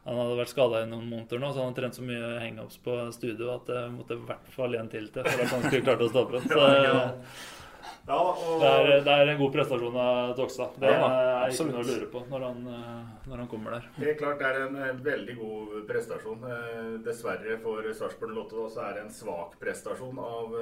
han 0.10 0.22
hadde 0.24 0.40
vært 0.42 0.58
skada 0.58 0.82
i 0.82 0.90
noen 0.90 1.10
måneder 1.14 1.38
nå, 1.42 1.54
så 1.54 1.62
han 1.62 1.70
hadde 1.70 1.84
trent 1.84 2.02
så 2.02 2.10
mye 2.10 2.38
hangups 2.48 2.82
på 2.82 3.02
studio 3.14 3.54
at 3.60 3.70
det 3.70 3.90
måtte 3.94 4.18
i 4.18 4.26
hvert 4.26 4.56
fall 4.58 4.82
en 4.82 4.90
til 4.94 5.14
til 5.14 5.30
for 5.30 5.46
at 5.46 5.54
han 5.54 5.68
skulle 5.70 5.86
klart 5.86 6.08
å 6.08 6.16
stoppe 6.16 6.40
den. 6.40 6.50
Så, 6.54 7.62
ja, 8.08 8.18
og... 8.18 8.62
det, 8.62 8.70
er, 8.70 8.90
det, 9.06 9.14
er, 9.14 9.32
en 9.32 9.40
god 9.40 9.52
prestasjon 9.56 9.98
av 10.00 10.34
Tokstad. 10.38 10.76
Det 10.82 10.92
ja, 10.92 11.08
er 11.08 11.54
ikke 11.54 11.68
noe 11.70 11.82
å 11.82 11.88
lure 11.88 12.10
på 12.12 12.24
når 12.30 12.46
han, 12.48 12.62
eh, 12.74 13.12
når 13.30 13.42
han, 13.44 13.50
kommer 13.52 13.78
der. 13.78 13.90
Helt 13.98 14.20
klart 14.20 14.42
det 14.42 14.50
er 14.50 14.60
en 14.66 14.80
eh, 14.80 14.94
veldig 15.08 15.36
god 15.40 15.74
prestasjon. 15.90 16.46
Eh, 16.50 16.80
dessverre 17.06 17.58
for 17.64 17.90
Sarpsborg 18.00 18.38
Lotte 18.38 18.68
så 18.74 18.86
er 18.88 18.98
det 18.98 19.06
en 19.06 19.14
svak 19.14 19.58
prestasjon 19.62 20.22
av 20.24 20.58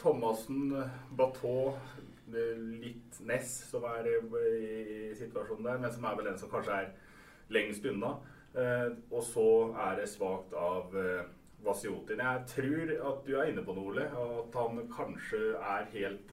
Thomassen, 0.00 0.74
Bateau, 1.16 1.74
litt 2.26 3.20
Ness, 3.28 3.52
som 3.70 3.84
er 3.92 4.08
i 4.10 5.12
situasjonen 5.16 5.68
der, 5.68 5.82
men 5.84 5.92
som 5.94 6.06
er 6.08 6.16
vel 6.18 6.30
den 6.32 6.40
som 6.40 6.50
kanskje 6.52 6.80
er 6.80 6.94
lengst 7.54 7.86
unna. 7.86 8.16
Og 9.12 9.20
så 9.22 9.48
er 9.84 10.00
det 10.00 10.08
svakt 10.10 10.56
av 10.56 10.94
Vasiotin. 11.66 12.22
Jeg 12.22 12.46
tror 12.50 12.94
at 13.10 13.26
du 13.26 13.36
er 13.36 13.50
inne 13.50 13.64
på 13.66 13.76
noe, 13.76 13.92
Ole. 13.92 14.08
At 14.08 14.56
han 14.58 14.80
kanskje 14.92 15.52
er 15.58 15.86
helt 15.92 16.32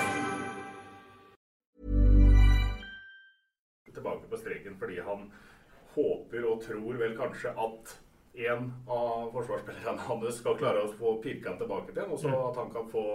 Håper 5.95 6.47
og 6.47 6.63
tror 6.63 6.99
vel 7.01 7.17
kanskje 7.17 7.51
at 7.55 7.95
en 8.33 8.73
av 8.87 9.31
forsvarsspillerne 9.33 10.05
hans 10.07 10.37
skal 10.39 10.59
klare 10.59 10.85
å 10.85 10.91
få 10.95 11.15
pirka 11.23 11.51
han 11.51 11.59
tilbake 11.59 11.95
til, 11.95 12.07
og 12.07 12.19
så 12.19 12.31
mm. 12.31 12.37
at 12.47 12.59
han 12.61 12.69
kan 12.73 12.87
få, 12.91 13.05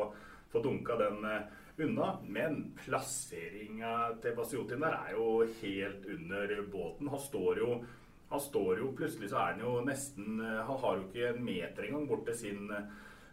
få 0.53 0.63
dunka 0.65 0.99
den 1.01 1.25
uh, 1.25 1.47
unna. 1.81 2.11
Men 2.29 2.59
plasseringa 2.83 3.95
til 4.23 4.37
Basiotin 4.37 4.85
der 4.85 4.99
er 4.99 5.15
jo 5.17 5.47
helt 5.63 6.05
under 6.17 6.59
båten. 6.73 7.13
Han 7.13 7.23
står 7.23 7.63
jo 7.65 7.79
han 8.27 8.41
står 8.43 8.81
jo 8.81 8.89
Plutselig 8.99 9.29
så 9.31 9.37
er 9.39 9.53
han 9.53 9.61
jo 9.63 9.77
nesten 9.87 10.41
uh, 10.43 10.65
Han 10.67 10.81
har 10.83 10.97
jo 10.97 11.05
ikke 11.05 11.29
en 11.29 11.45
meter 11.47 11.85
engang 11.87 12.09
bort 12.11 12.25
til 12.27 12.35
sin 12.41 12.73
uh, 12.75 12.89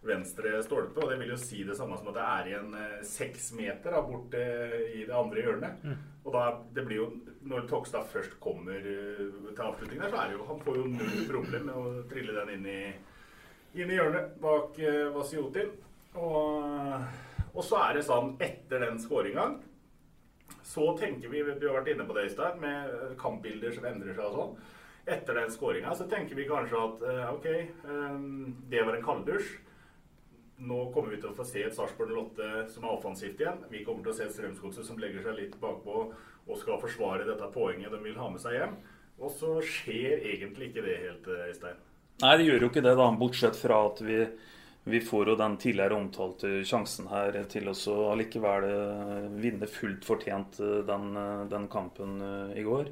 venstre 0.05 0.59
stolpe. 0.63 1.01
Og 1.01 1.11
det 1.11 1.19
vil 1.19 1.33
jo 1.33 1.39
si 1.41 1.63
det 1.67 1.75
samme 1.79 1.97
som 1.99 2.11
at 2.13 2.19
det 2.19 2.25
er 2.29 2.49
igjen 2.51 2.75
seks 3.07 3.51
meter 3.57 3.95
da, 3.95 4.03
bort 4.05 4.35
i 4.37 5.03
det 5.07 5.15
andre 5.15 5.45
hjørnet. 5.47 5.83
Mm. 5.83 6.01
Og 6.23 6.31
da, 6.31 6.43
det 6.75 6.85
blir 6.87 7.01
jo 7.01 7.07
når 7.43 7.65
Tokstad 7.67 8.07
først 8.11 8.37
kommer 8.43 8.79
uh, 8.79 9.49
til 9.49 9.65
avslutning 9.65 9.99
der, 9.99 10.11
så 10.11 10.21
er 10.21 10.31
det 10.31 10.37
jo 10.37 10.47
Han 10.47 10.61
får 10.63 10.79
jo 10.79 10.85
null 10.93 11.25
problem 11.27 11.67
med 11.67 11.79
å 11.79 12.05
trille 12.11 12.37
den 12.37 12.53
inn 12.55 12.69
i, 12.71 12.79
inn 13.75 13.91
i 13.91 13.99
hjørnet 13.99 14.37
bak 14.43 14.79
uh, 14.79 15.09
Vasiotin. 15.17 15.73
Og, 16.13 17.03
og, 17.51 17.61
så 17.65 17.81
er 17.81 17.97
det 17.97 18.05
sånn 18.07 18.35
etter 18.43 18.85
den 18.85 18.99
skåringa 19.01 19.47
så 20.63 20.85
tenker 20.97 21.29
vi 21.29 21.41
Vi 21.43 21.67
har 21.67 21.75
vært 21.75 21.91
inne 21.91 22.05
på 22.07 22.15
det 22.15 22.27
i 22.27 22.31
stad, 22.33 22.55
med 22.61 23.17
kampbilder 23.19 23.73
som 23.75 23.85
endrer 23.89 24.15
seg 24.15 24.25
og 24.29 24.37
sånn. 24.37 24.55
Etter 25.13 25.35
den 25.35 25.51
skåringa 25.51 25.91
så 25.99 26.07
tenker 26.09 26.37
vi 26.39 26.47
kanskje 26.47 26.79
at 26.79 27.03
uh, 27.03 27.33
OK, 27.35 27.49
um, 27.89 28.53
det 28.71 28.85
var 28.87 28.95
en 28.95 29.05
kalddusj. 29.05 29.51
Nå 30.61 30.79
kommer 30.93 31.15
vi 31.15 31.19
til 31.21 31.31
å 31.31 31.35
få 31.35 31.45
se 31.47 31.63
et 31.65 31.73
Sarpsborg 31.75 32.13
Lotte 32.13 32.49
som 32.71 32.85
er 32.85 32.93
offensivt 32.93 33.41
igjen. 33.41 33.63
Vi 33.71 33.81
kommer 33.85 34.05
til 34.05 34.13
å 34.13 34.17
se 34.17 34.27
et 34.27 34.35
Strømsgodset 34.35 34.85
som 34.85 34.99
legger 35.01 35.25
seg 35.25 35.39
litt 35.39 35.55
bakpå 35.61 36.03
og 36.43 36.59
skal 36.59 36.81
forsvare 36.81 37.25
dette 37.27 37.49
poenget 37.53 37.91
de 37.91 37.99
vil 38.03 38.19
ha 38.19 38.29
med 38.31 38.41
seg 38.43 38.59
hjem. 38.59 38.75
Og 39.21 39.31
så 39.33 39.57
skjer 39.65 40.25
egentlig 40.33 40.71
ikke 40.71 40.85
det 40.85 40.97
helt, 41.03 41.27
eh, 41.29 41.49
Øystein. 41.51 41.79
Nei, 42.23 42.33
det 42.37 42.47
gjør 42.47 42.65
jo 42.65 42.69
ikke 42.71 42.83
det, 42.85 42.95
da, 42.99 43.07
bortsett 43.17 43.57
fra 43.57 43.79
at 43.87 44.01
vi, 44.05 44.19
vi 44.89 45.01
får 45.01 45.31
jo 45.31 45.39
den 45.39 45.57
tidligere 45.61 45.97
omtalte 45.97 46.51
sjansen 46.67 47.09
her 47.09 47.37
til 47.49 47.69
å 47.71 47.97
allikevel 48.11 48.67
eh, 48.69 49.27
vinne 49.41 49.69
fullt 49.69 50.05
fortjent 50.05 50.59
eh, 50.61 50.81
den, 50.87 51.17
den 51.49 51.67
kampen 51.71 52.19
i 52.53 52.65
går. 52.65 52.91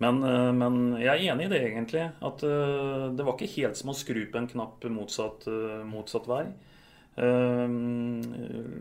Men, 0.00 0.22
men, 0.56 0.76
jeg 0.96 1.12
er 1.12 1.34
enig 1.34 1.44
i 1.44 1.50
det, 1.52 1.58
egentlig. 1.60 2.06
At 2.24 2.40
det 2.40 3.24
var 3.26 3.34
ikke 3.34 3.52
helt 3.52 3.76
som 3.76 3.90
å 3.92 3.94
skru 3.98 4.22
på 4.32 4.38
en 4.40 4.46
knapp 4.48 4.86
motsatt, 4.88 5.44
motsatt 5.84 6.24
vei. 6.30 6.46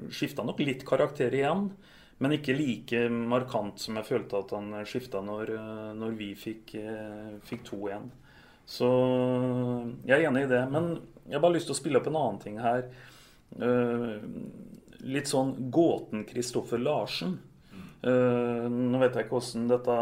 Skifta 0.10 0.46
nok 0.46 0.60
litt 0.63 0.86
karakter 0.88 1.34
igjen. 1.34 1.70
Men 2.20 2.36
ikke 2.36 2.56
like 2.58 3.06
markant 3.10 3.80
som 3.80 3.96
jeg 3.96 4.08
følte 4.10 4.42
at 4.42 4.52
han 4.52 4.74
skifta 4.88 5.22
når, 5.24 5.54
når, 5.96 6.15
vi 6.20 6.34
fikk, 6.36 6.74
eh, 6.76 7.38
fikk 7.48 7.63
to 7.70 7.80
igjen. 7.88 8.10
Så 8.70 8.89
jeg 10.04 10.18
er 10.18 10.28
enig 10.28 10.44
i 10.46 10.50
det. 10.52 10.65
Men 10.72 10.98
jeg 11.26 11.38
har 11.38 11.46
bare 11.46 11.56
lyst 11.56 11.70
til 11.72 11.78
å 11.78 11.80
spille 11.80 12.02
opp 12.02 12.10
en 12.12 12.20
annen 12.20 12.42
ting 12.44 12.60
her. 12.60 12.89
Eh, 13.56 14.18
litt 15.08 15.32
sånn 15.32 15.56
gåten 15.72 16.26
Kristoffer 16.28 16.82
Larsen. 16.84 17.38
Eh, 18.04 18.68
nå 18.68 19.00
vet 19.00 19.15
jeg 19.15 19.28
ikke 19.28 19.39
åssen 19.42 19.65
dette 19.68 19.96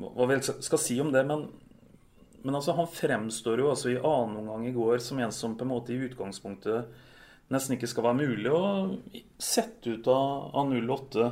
Hva 0.00 0.28
vel 0.30 0.40
skal 0.40 0.80
si 0.80 0.96
om 1.02 1.10
det, 1.12 1.24
men, 1.28 1.48
men 2.42 2.56
altså, 2.56 2.74
han 2.78 2.88
fremstår 2.88 3.62
jo 3.62 3.70
altså 3.72 3.92
i 3.92 3.98
annen 3.98 4.40
omgang 4.42 4.66
i 4.68 4.74
går 4.74 5.02
som 5.04 5.20
en 5.20 5.32
som 5.34 5.56
på 5.58 5.66
en 5.66 5.72
måte 5.72 5.94
i 5.94 6.00
utgangspunktet 6.08 7.06
nesten 7.50 7.76
ikke 7.76 7.90
skal 7.90 8.06
være 8.06 8.20
mulig 8.20 8.50
å 8.54 8.64
sette 9.42 9.96
ut 9.96 10.10
av, 10.10 10.50
av 10.60 10.74
08. 10.74 11.30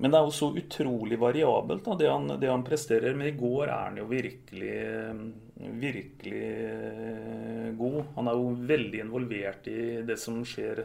Men 0.00 0.12
det 0.12 0.18
er 0.18 0.26
jo 0.26 0.32
så 0.32 0.48
utrolig 0.56 1.18
variabelt, 1.20 1.84
da, 1.84 1.96
det, 2.00 2.08
han, 2.08 2.28
det, 2.40 2.48
han, 2.48 2.64
presterer. 2.64 3.16
Men 3.16 3.30
i 3.30 3.36
går 3.36 3.66
er 3.66 3.86
han 3.88 3.98
jo 4.00 4.06
virkelig, 4.08 4.76
virkelig 5.82 6.42
god. 7.80 7.98
Han 8.16 8.30
er 8.30 8.40
jo 8.40 8.52
veldig 8.72 9.02
involvert 9.04 9.68
i 9.72 9.80
det 10.08 10.16
som 10.20 10.40
skjer. 10.48 10.84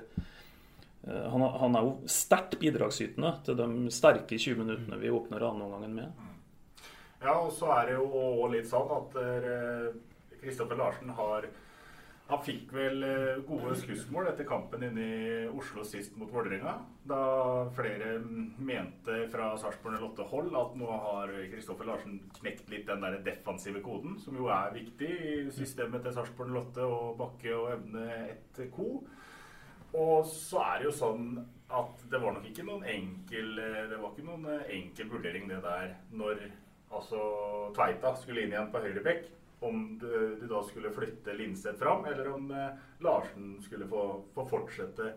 Eh, 1.07 1.27
han, 1.31 1.47
han 1.63 1.79
er 1.79 1.87
jo 1.87 1.95
sterkt 2.11 2.59
bidragsytende 2.59 3.33
til 3.47 3.59
de 3.59 3.95
sterke 3.95 4.39
20 4.39 4.63
minuttene 4.63 4.99
vi 4.99 5.13
åpner 5.15 5.47
andreomgangen 5.47 5.95
med. 6.01 6.25
Ja, 7.25 7.39
og 7.41 7.53
så 7.57 7.71
er 7.73 7.89
det 7.89 7.95
jo 7.97 8.05
også 8.05 8.49
litt 8.53 8.67
sånn 8.69 8.91
at 8.93 9.15
Kristoffer 10.43 10.77
Larsen 10.77 11.09
har 11.17 11.47
han 12.25 12.41
fikk 12.41 12.71
vel 12.73 13.03
eh, 13.05 13.41
gode 13.45 13.75
skussmål 13.77 14.31
etter 14.31 14.47
kampen 14.49 14.81
inne 14.87 15.03
i 15.03 15.25
Oslo 15.45 15.83
sist 15.85 16.15
mot 16.17 16.31
Vålerenga. 16.33 16.73
Da 17.05 17.19
flere 17.77 18.15
mente 18.57 19.27
fra 19.33 19.51
Sarpsborg 19.61 19.99
08 20.01 20.25
hold 20.31 20.57
at 20.57 20.73
nå 20.79 20.89
har 20.89 21.35
Kristoffer 21.51 21.85
Larsen 21.85 22.17
knekt 22.39 22.71
litt 22.73 22.89
den 22.89 23.05
der 23.05 23.19
defensive 23.27 23.83
koden, 23.85 24.17
som 24.23 24.39
jo 24.41 24.49
er 24.49 24.73
viktig 24.73 25.11
i 25.11 25.35
systemet 25.53 26.01
til 26.01 26.17
Sarpsborg 26.17 26.49
08 26.63 26.89
og 26.89 27.13
Bakke 27.21 27.53
og 27.59 27.69
Evne 27.75 28.09
ett 28.31 28.63
co. 28.73 28.89
Og 29.93 30.25
så 30.25 30.65
er 30.65 30.81
det 30.81 30.89
jo 30.89 30.97
sånn 30.97 31.29
at 31.77 32.07
det 32.09 32.25
var 32.25 32.33
nok 32.33 32.49
ikke 32.49 32.65
noen 32.65 32.83
enkel 32.89 33.61
eh, 33.61 33.83
Det 33.89 34.01
var 34.01 34.11
ikke 34.11 34.25
noen 34.25 34.49
eh, 34.49 34.71
enkel 34.79 35.13
vurdering 35.13 35.45
det 35.49 35.61
der 35.61 35.93
når 36.17 36.41
altså 36.95 37.21
Tveita 37.75 38.15
skulle 38.19 38.45
inn 38.45 38.55
igjen 38.55 38.71
på 38.73 38.81
høyre 38.83 39.03
bekk 39.05 39.31
om 39.65 39.85
du, 40.01 40.47
da 40.49 40.61
skulle 40.63 40.91
flytte 40.93 41.33
Linseth 41.33 41.79
fram, 41.79 42.05
eller 42.05 42.27
om 42.33 42.51
eh, 42.51 42.75
Larsen 43.03 43.55
skulle 43.63 43.87
få, 43.87 44.03
få, 44.35 44.45
fortsette 44.49 45.13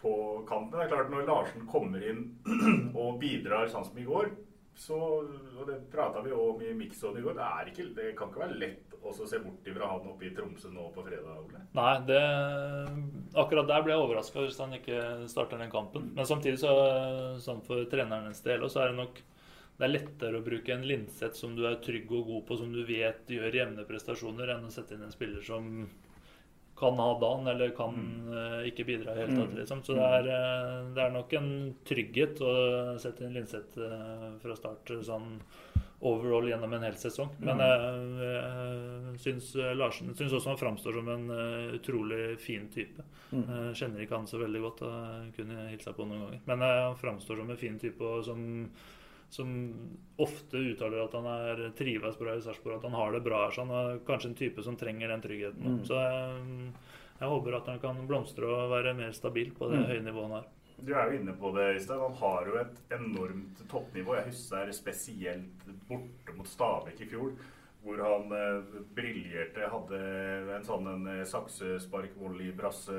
på 0.00 0.14
kanten. 0.48 0.78
Det 0.78 0.86
er 0.86 0.94
klart 0.94 1.12
Når 1.12 1.28
Larsen 1.28 1.68
kommer 1.70 2.02
inn 2.02 2.24
og 3.00 3.20
bidrar 3.22 3.70
sånn 3.70 3.86
som 3.86 4.00
i 4.00 4.08
går, 4.08 4.32
så, 4.76 4.96
og 4.96 5.62
det 5.68 5.78
prata 5.92 6.20
vi 6.24 6.34
om 6.36 6.60
i 6.60 6.74
Mixon 6.76 7.16
i 7.16 7.22
går, 7.24 7.38
det, 7.38 7.46
er 7.46 7.70
ikke, 7.70 7.86
det 7.96 8.10
kan 8.18 8.32
ikke 8.32 8.42
være 8.42 8.58
lett 8.60 8.96
å 9.06 9.12
se 9.14 9.38
bort 9.38 9.68
ifra 9.70 9.88
han 9.92 10.08
oppe 10.10 10.26
i 10.26 10.32
Tromsø 10.34 10.68
nå 10.72 10.88
på 10.92 11.04
fredag? 11.06 11.38
Ole. 11.38 11.62
Nei, 11.78 11.92
det, 12.08 12.20
akkurat 13.38 13.68
der 13.70 13.84
ble 13.86 13.94
jeg 13.94 14.02
overraska 14.02 14.42
hvis 14.42 14.58
han 14.60 14.74
ikke 14.76 14.98
starter 15.30 15.62
den 15.62 15.72
kampen. 15.72 16.10
Men 16.16 16.28
samtidig, 16.28 16.58
så, 16.60 16.74
sånn 17.42 17.62
for 17.64 17.86
trenernes 17.92 18.42
del, 18.44 18.66
så 18.72 18.82
er 18.82 18.92
det 18.92 19.00
nok 19.00 19.22
det 19.76 19.84
er 19.84 19.92
lettere 19.92 20.40
å 20.40 20.44
bruke 20.44 20.72
en 20.72 20.86
Linseth 20.88 21.36
som 21.36 21.52
du 21.56 21.66
er 21.68 21.78
trygg 21.84 22.08
og 22.08 22.30
god 22.30 22.44
på, 22.48 22.56
som 22.56 22.72
du 22.72 22.80
vet 22.88 23.28
gjør 23.28 23.60
jevne 23.60 23.84
prestasjoner, 23.88 24.54
enn 24.54 24.68
å 24.68 24.72
sette 24.72 24.96
inn 24.96 25.04
en 25.04 25.12
spiller 25.12 25.44
som 25.44 25.84
kan 26.76 26.98
ha 27.00 27.20
dagen 27.20 27.46
eller 27.46 27.70
kan 27.76 27.94
mm. 27.94 28.28
uh, 28.28 28.68
ikke 28.68 28.84
bidra 28.84 29.12
i 29.12 29.14
det 29.14 29.22
hele 29.22 29.36
tatt. 29.36 29.52
Mm. 29.52 29.60
Liksom. 29.60 29.82
Så 29.84 29.96
det 29.96 30.08
er, 30.18 30.26
uh, 30.28 30.88
det 30.96 31.04
er, 31.04 31.12
nok 31.14 31.32
en 31.38 31.50
trygghet 31.88 32.42
å 32.44 32.52
sette 33.00 33.24
inn 33.24 33.36
Linseth 33.36 33.78
uh, 33.80 34.34
fra 34.42 34.56
start 34.58 34.92
sånn 35.06 35.38
overall 36.06 36.48
gjennom 36.50 36.74
en 36.76 36.84
hel 36.84 36.98
sesong. 37.00 37.30
Men 37.40 37.56
mm. 37.56 38.18
jeg 38.20 39.20
syns 39.22 39.54
Larsen 39.80 40.12
synes 40.12 40.34
også 40.36 40.52
han 40.52 40.60
framstår 40.60 40.98
som 40.98 41.08
en 41.08 41.24
utrolig 41.72 42.36
fin 42.40 42.68
type. 42.68 43.00
Mm. 43.30 43.72
kjenner 43.74 44.04
ikke 44.04 44.18
han 44.18 44.28
så 44.28 44.38
veldig 44.38 44.60
godt 44.60 44.82
og 44.86 45.30
kunne 45.38 45.70
hilsa 45.70 45.96
på 45.96 46.04
noen 46.04 46.26
ganger. 46.26 46.42
Men 46.52 46.66
han 46.68 47.00
framstår 47.00 47.40
som 47.40 47.50
en 47.50 47.58
fin 47.58 47.80
type 47.80 48.04
og 48.04 48.20
som 48.28 48.44
som 49.30 49.52
ofte 50.16 50.56
uttaler 50.56 51.04
at 51.04 51.14
han 51.16 51.26
er 51.30 51.62
trives 51.78 52.18
bra 52.18 52.36
i 52.36 52.42
Sarpsborg, 52.44 52.78
at 52.78 52.86
han 52.88 52.96
har 52.96 53.12
det 53.12 53.24
bra 53.26 53.44
her. 53.44 53.54
Så 53.54 53.64
han 53.64 53.74
er 53.74 54.04
kanskje 54.06 54.32
en 54.32 54.38
type 54.38 54.64
som 54.64 54.76
trenger 54.78 55.12
den 55.12 55.24
tryggheten. 55.24 55.78
Mm. 55.78 55.80
Så 55.88 55.98
jeg, 56.00 56.36
eh, 56.36 56.92
jeg, 57.18 57.32
håper 57.32 57.58
at 57.58 57.72
han 57.72 57.82
kan 57.82 58.04
blomstre 58.08 58.52
og 58.52 58.70
være 58.74 58.94
mer 58.98 59.16
stabil 59.16 59.52
på 59.56 59.70
det 59.72 59.82
mm. 59.82 59.88
høye 59.90 60.06
nivået 60.06 60.28
han 60.28 60.38
har. 60.38 60.52
Du 60.76 60.92
er 60.92 61.08
jo 61.08 61.18
inne 61.18 61.32
på 61.40 61.50
det, 61.56 61.66
Øystein. 61.74 62.00
Han 62.04 62.16
har 62.20 62.48
jo 62.50 62.56
et 62.60 62.80
enormt 62.92 63.60
toppnivå. 63.70 64.16
Jeg 64.18 64.30
husker 64.30 64.72
spesielt 64.76 65.68
borte 65.88 66.34
mot 66.36 66.48
Stabæk 66.48 67.00
i 67.00 67.10
fjor. 67.12 67.30
Hvor 67.86 68.02
han 68.02 68.32
eh, 68.34 68.80
briljerte, 68.96 69.68
hadde 69.70 70.00
en 70.56 70.66
sånn 70.66 70.88
en 70.90 71.06
eh, 71.12 71.22
saksespark, 71.28 72.16
volley, 72.18 72.50
brasse, 72.56 72.96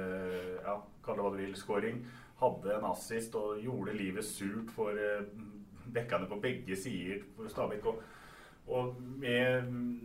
ja, 0.63 0.77
kall 1.03 1.19
det 1.19 1.25
hva 1.25 1.33
du 1.35 1.41
vil, 1.41 1.57
scoring. 1.59 1.99
Hadde 2.39 2.71
en 2.77 2.87
assist 2.87 3.35
og 3.35 3.59
gjorde 3.61 3.97
livet 3.97 4.25
surt 4.25 4.71
for 4.73 4.95
eh, 4.95 5.27
dekkende 5.95 6.29
på 6.29 6.39
begge 6.41 6.75
sider 6.75 7.25
for 7.35 7.49
Stabæk. 7.51 7.85
Og, 7.85 8.01
og 8.67 8.95
med, 8.99 9.61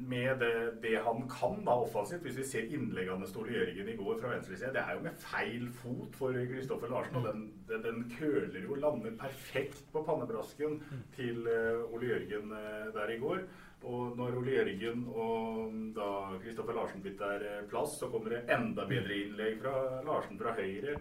med 0.09 0.38
det, 0.38 0.55
det, 0.83 0.99
han 1.03 1.25
kan 1.31 1.64
da 1.66 1.75
offensivt, 1.83 2.23
hvis 2.23 2.38
vi 2.38 2.45
ser 2.47 2.68
innleggene 2.71 3.27
Ståle 3.27 3.57
Jørgen 3.57 3.88
i 3.88 3.97
går 3.97 4.21
fra 4.21 4.35
venstresida, 4.35 4.71
det 4.77 4.85
er 4.85 4.95
jo 4.95 5.03
med 5.03 5.18
feil 5.18 5.66
fot 5.81 6.14
for 6.18 6.38
Kristoffer 6.53 6.92
Larsen. 6.92 7.16
Og 7.16 7.27
den, 7.27 7.42
den, 7.68 7.83
den, 7.88 8.05
køler 8.18 8.62
jo 8.62 8.79
lander 8.79 9.16
perfekt 9.18 9.85
på 9.92 10.05
pannebrasken 10.07 10.79
til 11.16 11.42
uh, 11.47 11.95
Ole 11.95 12.14
Jørgen 12.14 12.55
uh, 12.55 12.95
der 12.95 13.16
i 13.16 13.18
går. 13.18 13.42
Og 13.88 14.16
når 14.18 14.37
Ole 14.38 14.55
Jørgen 14.55 15.03
og 15.11 15.73
da 15.97 16.09
Kristoffer 16.42 16.77
Larsen 16.77 17.03
bytter 17.03 17.42
der 17.42 17.64
plass, 17.71 17.97
så 17.99 18.09
kommer 18.12 18.37
det 18.37 18.42
enda 18.55 18.87
bedre 18.87 19.16
innlegg 19.25 19.59
fra 19.62 19.75
Larsen 20.07 20.38
fra 20.38 20.55
høyre. 20.59 20.97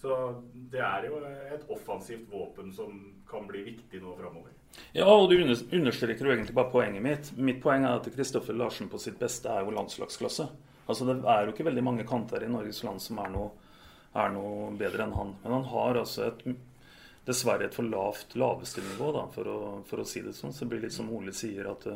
Så 0.00 0.16
det 0.72 0.80
er 0.82 1.06
jo 1.10 1.20
et 1.24 1.68
offensivt 1.70 2.30
våpen 2.32 2.72
som 2.74 2.96
kan 3.28 3.44
bli 3.48 3.62
viktig 3.68 4.00
nå 4.02 4.16
framover. 4.18 4.54
Ja, 4.96 5.06
og 5.06 5.28
du 5.30 5.36
understreker 5.38 6.26
jo 6.26 6.32
egentlig 6.32 6.56
bare 6.56 6.72
poenget 6.72 7.04
mitt. 7.04 7.32
Mitt 7.36 7.60
poeng 7.62 7.84
er 7.84 8.00
at 8.00 8.08
Kristoffer 8.14 8.56
Larsen 8.56 8.88
på 8.92 9.00
sitt 9.00 9.20
beste 9.20 9.52
er 9.52 9.66
jo 9.66 9.76
landslagsklasse. 9.76 10.48
Altså 10.88 11.06
Det 11.06 11.20
er 11.20 11.44
jo 11.44 11.52
ikke 11.52 11.68
veldig 11.68 11.84
mange 11.84 12.08
kanter 12.08 12.42
i 12.42 12.50
Norges 12.50 12.82
land 12.84 13.00
som 13.00 13.20
er 13.22 13.30
noe, 13.30 13.52
er 14.18 14.32
noe 14.34 14.72
bedre 14.80 15.06
enn 15.06 15.16
han. 15.16 15.36
Men 15.44 15.58
han 15.60 15.68
har 15.70 16.00
altså 16.00 16.30
et 16.30 16.46
dessverre 17.28 17.68
et 17.68 17.76
for 17.76 17.86
lavt 17.86 18.34
laveste 18.34 18.82
nivå, 18.82 19.12
da, 19.14 19.28
for 19.30 19.48
å, 19.48 19.58
for 19.86 20.02
å 20.02 20.08
si 20.08 20.24
det 20.24 20.34
sånn. 20.34 20.52
Så 20.52 20.64
det 20.64 20.72
blir 20.72 20.82
litt 20.86 20.96
som 20.96 21.12
Ole 21.14 21.34
sier, 21.36 21.68
at 21.70 21.86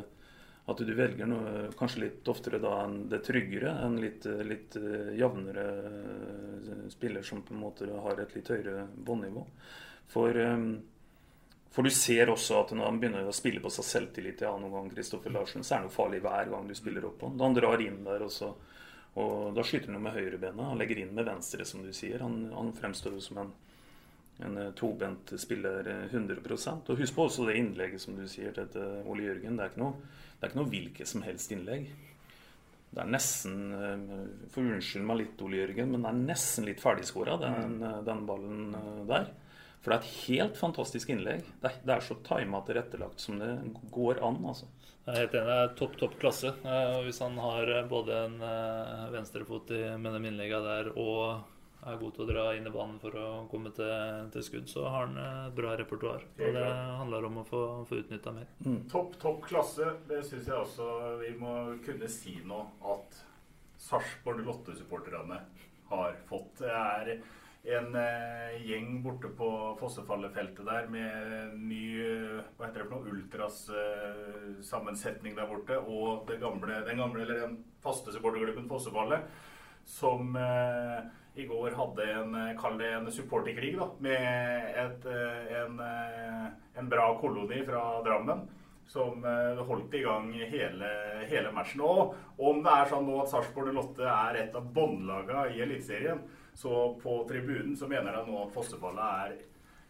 at 0.67 0.81
du 0.83 0.91
velger 0.93 1.29
noe 1.29 1.69
kanskje 1.79 2.01
litt 2.01 2.27
oftere 2.27 2.59
da 2.59 2.73
enn 2.83 3.05
det 3.11 3.21
tryggere, 3.23 3.71
en 3.85 3.95
litt, 4.01 4.25
litt 4.43 4.75
eh, 4.75 5.13
jevnere 5.15 5.65
eh, 5.87 6.81
spiller 6.91 7.23
som 7.23 7.43
på 7.47 7.55
en 7.55 7.61
måte 7.61 7.87
har 7.87 8.19
et 8.19 8.35
litt 8.35 8.51
høyere 8.51 8.83
båndnivå. 8.91 9.45
For, 10.11 10.39
eh, 10.43 10.65
for, 11.71 11.87
du 11.87 11.95
ser 11.95 12.33
også 12.33 12.59
at 12.59 12.73
når 12.75 12.89
han 12.89 12.99
begynner 12.99 13.29
å 13.29 13.35
spille 13.35 13.63
på 13.63 13.71
seg 13.71 13.87
selvtillit, 13.87 14.43
ja, 14.43 14.51
noen 14.59 14.75
gang 14.75 14.91
Kristoffer 14.91 15.31
Larsen, 15.31 15.63
så 15.63 15.77
er 15.77 15.85
det 15.85 15.87
noe 15.87 15.95
farlig 15.95 16.19
hver 16.25 16.51
gang 16.51 16.67
du 16.67 16.75
spiller 16.75 17.07
opp 17.07 17.15
på 17.21 17.31
han. 17.31 17.39
Da 17.39 17.47
han 17.47 17.55
drar 17.55 17.85
inn 17.87 18.03
der 18.03 18.27
også, 18.27 18.51
og 19.23 19.55
da 19.55 19.63
skyter 19.63 19.95
han 19.95 20.03
med 20.03 20.19
høyrebenet. 20.19 20.67
Han 20.67 20.83
legger 20.83 20.99
inn 21.05 21.15
med 21.15 21.31
venstre, 21.31 21.63
som 21.65 21.87
du 21.87 21.93
sier. 21.95 22.19
Han, 22.27 22.41
han 22.51 22.75
fremstår 22.75 23.15
jo 23.15 23.23
som 23.23 23.39
en 23.45 23.55
en 24.45 24.57
tobent 24.77 25.33
spiller 25.41 25.87
100 26.11 26.41
Og 26.87 26.99
Husk 26.99 27.15
på 27.15 27.25
også 27.25 27.47
det 27.47 27.57
innlegget 27.57 28.03
som 28.03 28.15
du 28.15 28.27
sier 28.29 28.53
til 28.53 29.07
Ole 29.09 29.25
Jørgen. 29.31 29.57
Det 29.57 29.65
er 29.65 29.71
ikke 29.73 29.81
noe 29.81 29.95
det 30.37 30.45
er 30.45 30.51
ikke 30.51 30.59
noe 30.59 30.69
hvilket 30.69 31.09
som 31.09 31.23
helst 31.25 31.53
innlegg. 31.53 31.87
Det 32.87 33.01
er 33.01 33.09
nesten 33.09 33.57
eh, 33.73 34.03
For 34.53 34.61
unnskyld 34.61 35.05
meg 35.07 35.21
litt, 35.23 35.41
Ole 35.43 35.63
Jørgen, 35.63 35.91
men 35.93 36.05
det 36.05 36.11
er 36.11 36.23
nesten 36.29 36.67
litt 36.67 36.81
ferdigskåra, 36.83 37.39
den, 37.41 37.77
mm. 37.81 37.85
den, 38.05 38.23
ballen 38.29 38.77
eh, 38.77 39.01
der. 39.09 39.31
For 39.81 39.91
det 39.91 39.97
er 39.97 40.05
et 40.05 40.19
helt 40.27 40.59
fantastisk 40.59 41.09
innlegg. 41.13 41.41
Det 41.61 41.71
er, 41.71 41.81
det 41.85 41.95
er 41.95 42.05
så 42.05 42.19
tima 42.25 42.61
tilrettelagt 42.67 43.23
som 43.23 43.41
det 43.41 43.49
går 43.93 44.21
an. 44.25 44.39
altså. 44.45 44.69
Jeg 45.07 45.13
er 45.13 45.19
helt 45.23 45.35
enig. 45.39 45.49
Det 45.49 45.57
er 45.63 45.75
topp, 45.79 45.99
topp 46.01 46.15
klasse. 46.21 46.53
Hvis 47.05 47.21
han 47.23 47.37
har 47.39 47.69
både 47.89 48.17
en 48.27 48.41
venstrefot 49.13 49.71
med 49.71 50.09
de 50.11 50.19
innleggene 50.27 50.65
der 50.67 50.89
og 50.99 51.45
er 51.85 51.99
god 52.01 52.15
til 52.15 52.25
å 52.25 52.27
dra 52.29 52.43
inn 52.57 52.67
i 52.67 52.73
banen 52.73 52.97
for 53.01 53.15
å 53.19 53.27
komme 53.51 53.71
til, 53.75 54.29
til 54.33 54.45
skudd, 54.45 54.67
så 54.71 54.87
har 54.89 55.07
han 55.07 55.19
et 55.21 55.55
bra 55.57 55.75
repertoar. 55.79 56.25
Og 56.39 56.57
det 56.57 56.65
handler 56.67 57.29
om 57.29 57.41
å 57.41 57.45
få, 57.47 57.63
få 57.89 58.01
utnytta 58.01 58.33
mer. 58.35 58.49
Mm. 58.65 58.81
Topp, 58.91 59.15
topp 59.21 59.45
klasse. 59.47 59.93
Det 60.09 60.23
syns 60.27 60.49
jeg 60.49 60.57
også 60.57 60.91
vi 61.21 61.33
må 61.39 61.55
kunne 61.85 62.09
si 62.11 62.37
nå 62.47 62.63
at 62.93 63.23
Sarpsborg 63.87 64.45
Lotte-supporterne 64.45 65.41
har 65.91 66.15
fått. 66.27 66.63
Det 66.63 66.71
er 66.73 67.13
en 67.77 67.95
eh, 67.99 68.57
gjeng 68.63 69.01
borte 69.03 69.29
på 69.35 69.49
Fossefallefeltet 69.79 70.65
der 70.67 70.87
med 70.91 71.55
ny 71.59 71.83
hva 72.55 72.67
heter 72.67 72.83
det 72.83 72.87
for 72.87 72.95
noe, 72.95 73.11
ultras 73.11 73.65
eh, 73.69 75.27
der 75.35 75.49
borte, 75.49 75.79
og 75.79 76.31
gamle, 76.39 76.81
den 76.87 77.01
gamle, 77.01 77.23
eller 77.23 77.43
den 77.43 77.57
faste 77.83 78.13
supporterklubben 78.15 78.69
Fossefallet, 78.71 79.27
som 79.87 80.35
eh, 80.39 81.07
i 81.39 81.45
går 81.45 81.75
hadde 81.77 82.05
en, 82.13 82.35
eh, 82.35 82.53
kall 82.59 82.77
det 82.77 82.91
en 82.93 83.11
supporterkrig, 83.11 83.75
da, 83.77 83.89
med 83.99 84.77
et, 84.83 85.05
eh, 85.05 85.57
en, 85.61 85.79
eh, 85.79 86.45
en, 86.79 86.89
bra 86.89 87.17
koloni 87.21 87.63
fra 87.65 88.01
Drammen. 88.03 88.47
Som 88.87 89.21
holdt 89.21 89.93
i 89.93 90.01
gang 90.01 90.31
hele, 90.31 90.89
hele 91.27 91.49
matchen. 91.51 91.81
Og 91.81 92.13
om 92.39 92.61
det 92.63 92.71
er 92.71 92.85
sånn 92.87 93.03
nå 93.03 93.17
at 93.19 93.27
Sarpsborg 93.27 93.73
Lotte 93.75 94.07
er 94.07 94.37
et 94.39 94.55
av 94.55 94.63
båndlagene 94.63 95.41
i 95.51 95.59
Eliteserien, 95.59 96.21
så 96.55 96.95
på 97.01 97.17
tribunen 97.27 97.75
så 97.75 97.89
mener 97.91 98.15
jeg 98.15 98.29
nå 98.29 98.45
at 98.45 98.53
Fossefallet 98.55 99.03
er 99.03 99.35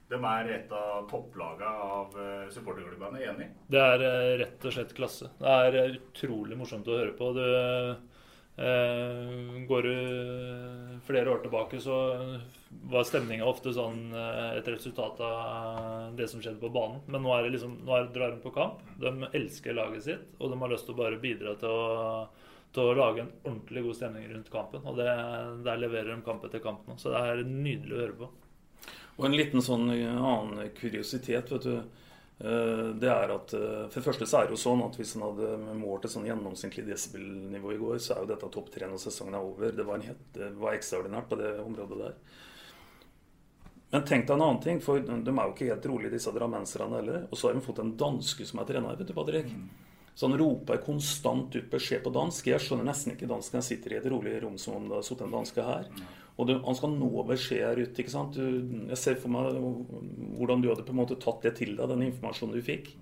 de 0.10 0.18
er 0.18 0.50
et 0.50 0.74
av 0.74 1.06
topplagene 1.12 1.70
av 1.70 2.18
supporterklubbene. 2.50 3.22
Enig? 3.22 3.52
Det 3.70 3.86
er 3.86 4.38
rett 4.42 4.66
og 4.66 4.74
slett 4.74 4.98
klasse. 4.98 5.30
Det 5.38 5.46
er 5.68 6.00
utrolig 6.00 6.58
morsomt 6.58 6.90
å 6.90 6.98
høre 6.98 7.14
på. 7.14 7.34
Du 7.38 7.46
går 8.58 9.86
du 9.86 11.00
flere 11.08 11.30
år 11.32 11.38
tilbake, 11.38 11.80
så 11.80 11.98
var 12.70 13.06
stemninga 13.08 13.46
ofte 13.48 13.72
sånn 13.76 14.10
eh, 14.16 14.58
et 14.60 14.68
resultat 14.68 15.20
av 15.24 16.16
det 16.18 16.28
som 16.32 16.42
skjedde 16.42 16.60
på 16.62 16.72
banen. 16.74 17.04
Men 17.08 17.24
nå, 17.24 17.32
er 17.36 17.46
det 17.46 17.54
liksom, 17.56 17.78
nå 17.88 17.96
er, 17.96 18.10
drar 18.16 18.34
de 18.34 18.42
på 18.44 18.54
kamp. 18.56 18.82
De 19.00 19.14
elsker 19.40 19.78
laget 19.78 20.08
sitt, 20.08 20.26
og 20.40 20.52
de 20.52 20.60
har 20.62 20.74
lyst 20.74 20.88
til 20.88 20.98
å 20.98 21.00
bare 21.00 21.22
bidra 21.22 21.56
til 21.62 21.72
å, 21.72 22.26
til 22.76 22.92
å 22.92 22.98
lage 22.98 23.24
en 23.24 23.32
ordentlig 23.44 23.86
god 23.88 24.00
stemning 24.00 24.28
rundt 24.34 24.52
kampen. 24.54 24.84
Og 24.90 25.00
det, 25.00 25.08
der 25.68 25.84
leverer 25.84 26.12
de 26.14 26.20
kamp 26.26 26.44
etter 26.48 26.64
kamp 26.64 26.90
nå. 26.90 26.98
Så 27.00 27.14
det 27.14 27.24
er 27.24 27.46
nydelig 27.48 27.96
å 27.96 28.04
høre 28.04 28.20
på. 28.24 28.34
Og 29.18 29.26
en 29.26 29.38
liten 29.38 29.64
sånn 29.66 29.88
annen 29.90 30.76
kuriositet, 30.78 31.54
vet 31.54 31.66
du. 31.66 32.04
Eh, 32.38 32.90
det 33.02 33.10
er 33.10 33.32
at 33.34 33.54
For 33.54 33.98
det 33.98 34.06
første 34.06 34.28
så 34.30 34.42
er 34.42 34.50
det 34.50 34.58
jo 34.58 34.62
sånn 34.62 34.84
at 34.86 34.98
hvis 35.00 35.16
en 35.18 35.26
hadde 35.26 35.78
målt 35.80 36.06
et 36.06 36.14
sånn 36.14 36.28
gjennomsnittlig 36.30 36.86
desibelnivå 36.90 37.74
i 37.74 37.80
går, 37.82 37.98
så 38.04 38.16
er 38.16 38.26
jo 38.26 38.34
dette 38.34 38.52
topp 38.54 38.70
tre 38.74 38.90
når 38.90 39.02
sesongen 39.02 39.40
er 39.40 39.48
over. 39.48 39.74
Det 39.74 39.88
var, 39.88 39.98
en 39.98 40.12
helt, 40.12 40.28
det 40.38 40.52
var 40.60 40.78
ekstraordinært 40.78 41.32
på 41.32 41.40
det 41.42 41.56
området 41.64 42.04
der. 42.04 42.20
Men 43.90 44.04
tenk 44.04 44.26
deg 44.28 44.36
en 44.36 44.44
annen 44.44 44.64
ting, 44.64 44.80
for 44.84 45.00
de 45.00 45.16
er 45.32 45.46
jo 45.48 45.54
ikke 45.54 45.70
helt 45.72 45.86
rolige, 45.88 46.18
disse 46.18 46.32
drammenserne 46.36 47.00
heller. 47.00 47.28
Og 47.32 47.40
så 47.40 47.48
har 47.48 47.56
de 47.56 47.64
fått 47.64 47.80
en 47.80 47.94
danske 48.00 48.48
som 48.50 48.60
er 48.60 48.68
trener, 48.68 48.98
vet 49.00 49.08
du, 49.08 49.16
Patrick. 49.16 49.54
Så 50.18 50.26
han 50.26 50.38
roper 50.40 50.80
konstant 50.82 51.54
ut 51.54 51.68
beskjed 51.70 52.02
på 52.02 52.10
dansk. 52.10 52.48
Jeg 52.50 52.64
skjønner 52.64 52.88
nesten 52.88 53.14
ikke 53.14 53.28
dansk. 53.30 53.54
Han 53.54 53.66
sitter 53.66 53.94
i 53.94 53.98
et 54.00 54.08
rolig 54.10 54.40
rom 54.42 54.56
som 54.58 54.80
om 54.80 54.88
det 54.90 54.96
har 54.98 55.04
sittet 55.06 55.28
en 55.28 55.36
danske 55.36 55.66
her. 55.66 55.90
Og 56.42 56.48
du, 56.50 56.56
han 56.64 56.78
skal 56.78 56.96
nå 56.96 57.10
beskjeder 57.30 57.84
ut. 57.84 58.00
ikke 58.02 58.14
sant? 58.14 58.34
Du, 58.34 58.80
jeg 58.90 58.98
ser 58.98 59.20
for 59.22 59.30
meg 59.36 59.60
hvordan 60.40 60.64
du 60.64 60.72
hadde 60.72 60.86
på 60.88 60.96
en 60.96 61.02
måte 61.04 61.20
tatt 61.22 61.46
det 61.46 61.52
til 61.60 61.76
deg, 61.78 61.86
den 61.92 62.08
informasjonen 62.08 62.58
du 62.58 62.66
fikk. 62.66 62.96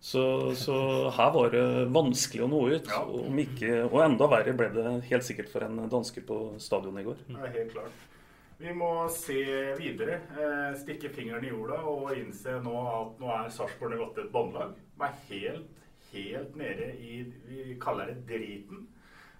Så, 0.00 0.22
så 0.56 0.76
her 1.12 1.32
var 1.34 1.52
det 1.52 1.64
vanskelig 1.92 2.46
å 2.46 2.48
nå 2.48 2.60
ut. 2.72 2.88
Om 3.20 3.42
ikke, 3.42 3.74
og 3.90 3.98
enda 4.06 4.28
verre 4.32 4.54
ble 4.56 4.70
det 4.72 4.94
helt 5.10 5.26
sikkert 5.26 5.50
for 5.52 5.66
en 5.66 5.82
danske 5.92 6.22
på 6.24 6.38
stadionet 6.56 7.02
i 7.02 7.08
går. 7.10 7.20
Er 7.36 7.52
helt 7.58 7.74
klart. 7.74 8.06
Vi 8.60 8.72
må 8.76 8.88
se 9.12 9.42
videre, 9.76 10.22
eh, 10.36 10.72
stikke 10.80 11.12
fingeren 11.12 11.44
i 11.44 11.52
jorda 11.52 11.82
og 11.88 12.10
innse 12.16 12.56
nå 12.64 12.80
at 12.94 13.20
nå 13.20 13.28
er 13.32 13.52
Sarpsborg 13.52 13.96
08 13.96 14.24
et 14.24 14.32
båndlag. 14.32 14.74
Det 14.96 15.06
er 15.08 15.20
helt 15.34 15.79
helt 16.12 16.56
nede 16.56 16.92
i 16.98 17.24
Vi 17.48 17.76
kaller 17.80 18.10
det 18.10 18.26
driten. 18.28 18.88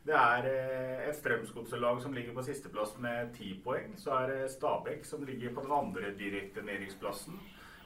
Det 0.06 0.16
er 0.16 0.46
eh, 0.48 1.08
et 1.10 1.16
Strømsgodset-lag 1.18 2.00
som 2.02 2.14
ligger 2.16 2.32
på 2.34 2.44
sisteplass 2.46 2.94
med 2.98 3.34
ti 3.36 3.52
poeng. 3.64 3.92
Så 4.00 4.14
er 4.16 4.32
det 4.32 4.52
Stabæk 4.54 5.04
som 5.04 5.26
ligger 5.28 5.52
på 5.54 5.64
den 5.66 5.74
andre 5.76 6.14
direkte 6.16 6.64
nedrykksplassen 6.64 7.36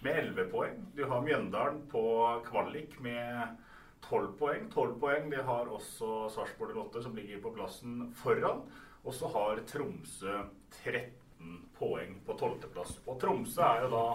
med 0.04 0.20
elleve 0.20 0.46
poeng. 0.52 0.78
Du 0.94 1.04
har 1.10 1.24
Mjøndalen 1.24 1.82
på 1.90 2.04
kvalik 2.46 2.94
med 3.02 3.56
tolv 4.04 4.36
poeng. 4.38 4.68
Tolv 4.70 4.98
poeng 5.00 5.26
det 5.32 5.42
har 5.42 5.70
også 5.72 6.28
Sarpsborg 6.36 6.78
8, 6.86 7.02
som 7.02 7.16
ligger 7.18 7.42
på 7.42 7.54
plassen 7.56 8.12
foran. 8.20 8.62
Og 9.04 9.14
så 9.14 9.28
har 9.34 9.64
Tromsø 9.68 10.38
13 10.84 11.58
poeng 11.78 12.20
på 12.26 12.38
tolvteplass. 12.38 13.00
Og 13.08 13.18
Tromsø 13.20 13.64
er 13.64 13.84
jo 13.84 13.90
da 13.96 14.06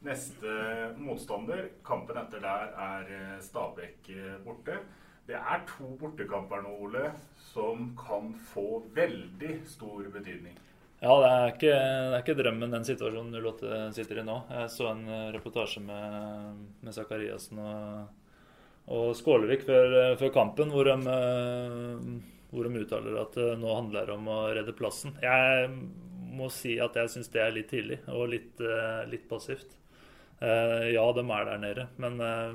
Neste 0.00 0.52
motstander, 0.96 1.66
kampen 1.84 2.16
etter 2.16 2.40
der, 2.40 2.70
er 2.72 3.08
eh, 3.12 3.40
Stabæk 3.44 4.06
eh, 4.14 4.38
borte. 4.40 4.78
Det 5.28 5.36
er 5.36 5.64
to 5.68 5.90
bortekamper 6.00 6.62
nå, 6.64 6.70
Ole, 6.86 7.10
som 7.50 7.90
kan 7.98 8.30
få 8.48 8.80
veldig 8.96 9.58
stor 9.68 10.06
betydning. 10.14 10.54
Ja, 11.02 11.12
det 11.20 11.28
er 11.28 11.52
ikke, 11.52 11.74
det 11.74 12.14
er 12.16 12.22
ikke 12.22 12.36
drømmen 12.38 12.72
den 12.72 12.86
situasjonen 12.88 13.36
08 13.44 13.82
sitter 13.96 14.22
i 14.22 14.24
nå. 14.24 14.38
Jeg 14.48 14.70
så 14.72 14.88
en 14.88 15.02
eh, 15.04 15.26
reportasje 15.36 15.82
med, 15.84 16.62
med 16.80 16.96
Zakariassen 16.96 17.60
og, 17.60 18.38
og 18.96 19.10
Skålevik 19.20 19.66
før, 19.68 19.98
før, 20.20 20.32
kampen, 20.32 20.72
hvor 20.72 20.88
de, 20.88 20.96
hvor 22.54 22.64
de 22.64 22.86
uttaler 22.86 23.20
at 23.20 23.36
nå 23.60 23.74
handler 23.76 24.08
det 24.08 24.16
om 24.16 24.32
å 24.32 24.38
redde 24.56 24.76
plassen. 24.80 25.12
Jeg 25.20 25.68
må 26.40 26.48
si 26.48 26.78
at 26.80 26.96
jeg 26.96 27.12
syns 27.12 27.28
det 27.36 27.44
er 27.44 27.52
litt 27.52 27.68
tidlig 27.68 28.00
og 28.08 28.30
litt, 28.32 28.64
litt 29.12 29.28
passivt. 29.28 29.76
Eh, 30.40 30.86
ja, 30.94 31.04
de 31.12 31.20
er 31.20 31.44
der 31.44 31.58
nede, 31.60 31.86
men 32.00 32.20
eh, 32.24 32.52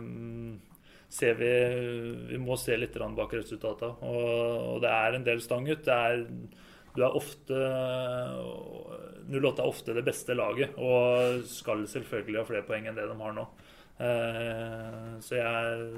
ser 1.09 1.35
vi 1.37 1.51
Vi 2.31 2.39
må 2.41 2.57
se 2.57 2.77
litt 2.77 2.97
bak 2.97 3.33
resultatene. 3.33 3.93
Og, 4.01 4.75
og, 4.75 4.81
det 4.81 4.89
er 4.89 5.13
en 5.13 5.27
del 5.27 5.41
stang 5.41 5.69
ut. 5.69 5.85
Det 5.85 5.93
er, 5.93 6.25
du 6.95 7.03
er 7.03 7.15
ofte 7.15 7.61
08 9.29 9.61
er 9.61 9.67
ofte 9.67 9.93
det 9.93 10.05
beste 10.05 10.33
laget 10.33 10.77
og 10.77 11.41
skal 11.49 11.87
selvfølgelig 11.89 12.39
ha 12.39 12.45
flere 12.45 12.65
poeng 12.65 12.85
enn 12.87 12.97
det 12.97 13.07
de 13.09 13.17
har 13.21 13.33
nå. 13.37 13.45
Eh, 13.95 15.11
så 15.23 15.37
jeg, 15.37 15.89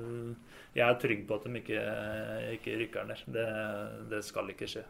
jeg 0.76 0.86
er 0.86 1.00
trygg 1.02 1.24
på 1.28 1.38
at 1.38 1.48
de 1.48 1.62
ikke, 1.62 1.84
ikke 2.58 2.80
rykker 2.84 3.08
ned. 3.08 3.28
Det, 3.32 3.48
det, 4.12 4.24
skal 4.28 4.52
ikke 4.52 4.68
skje. 4.68 4.84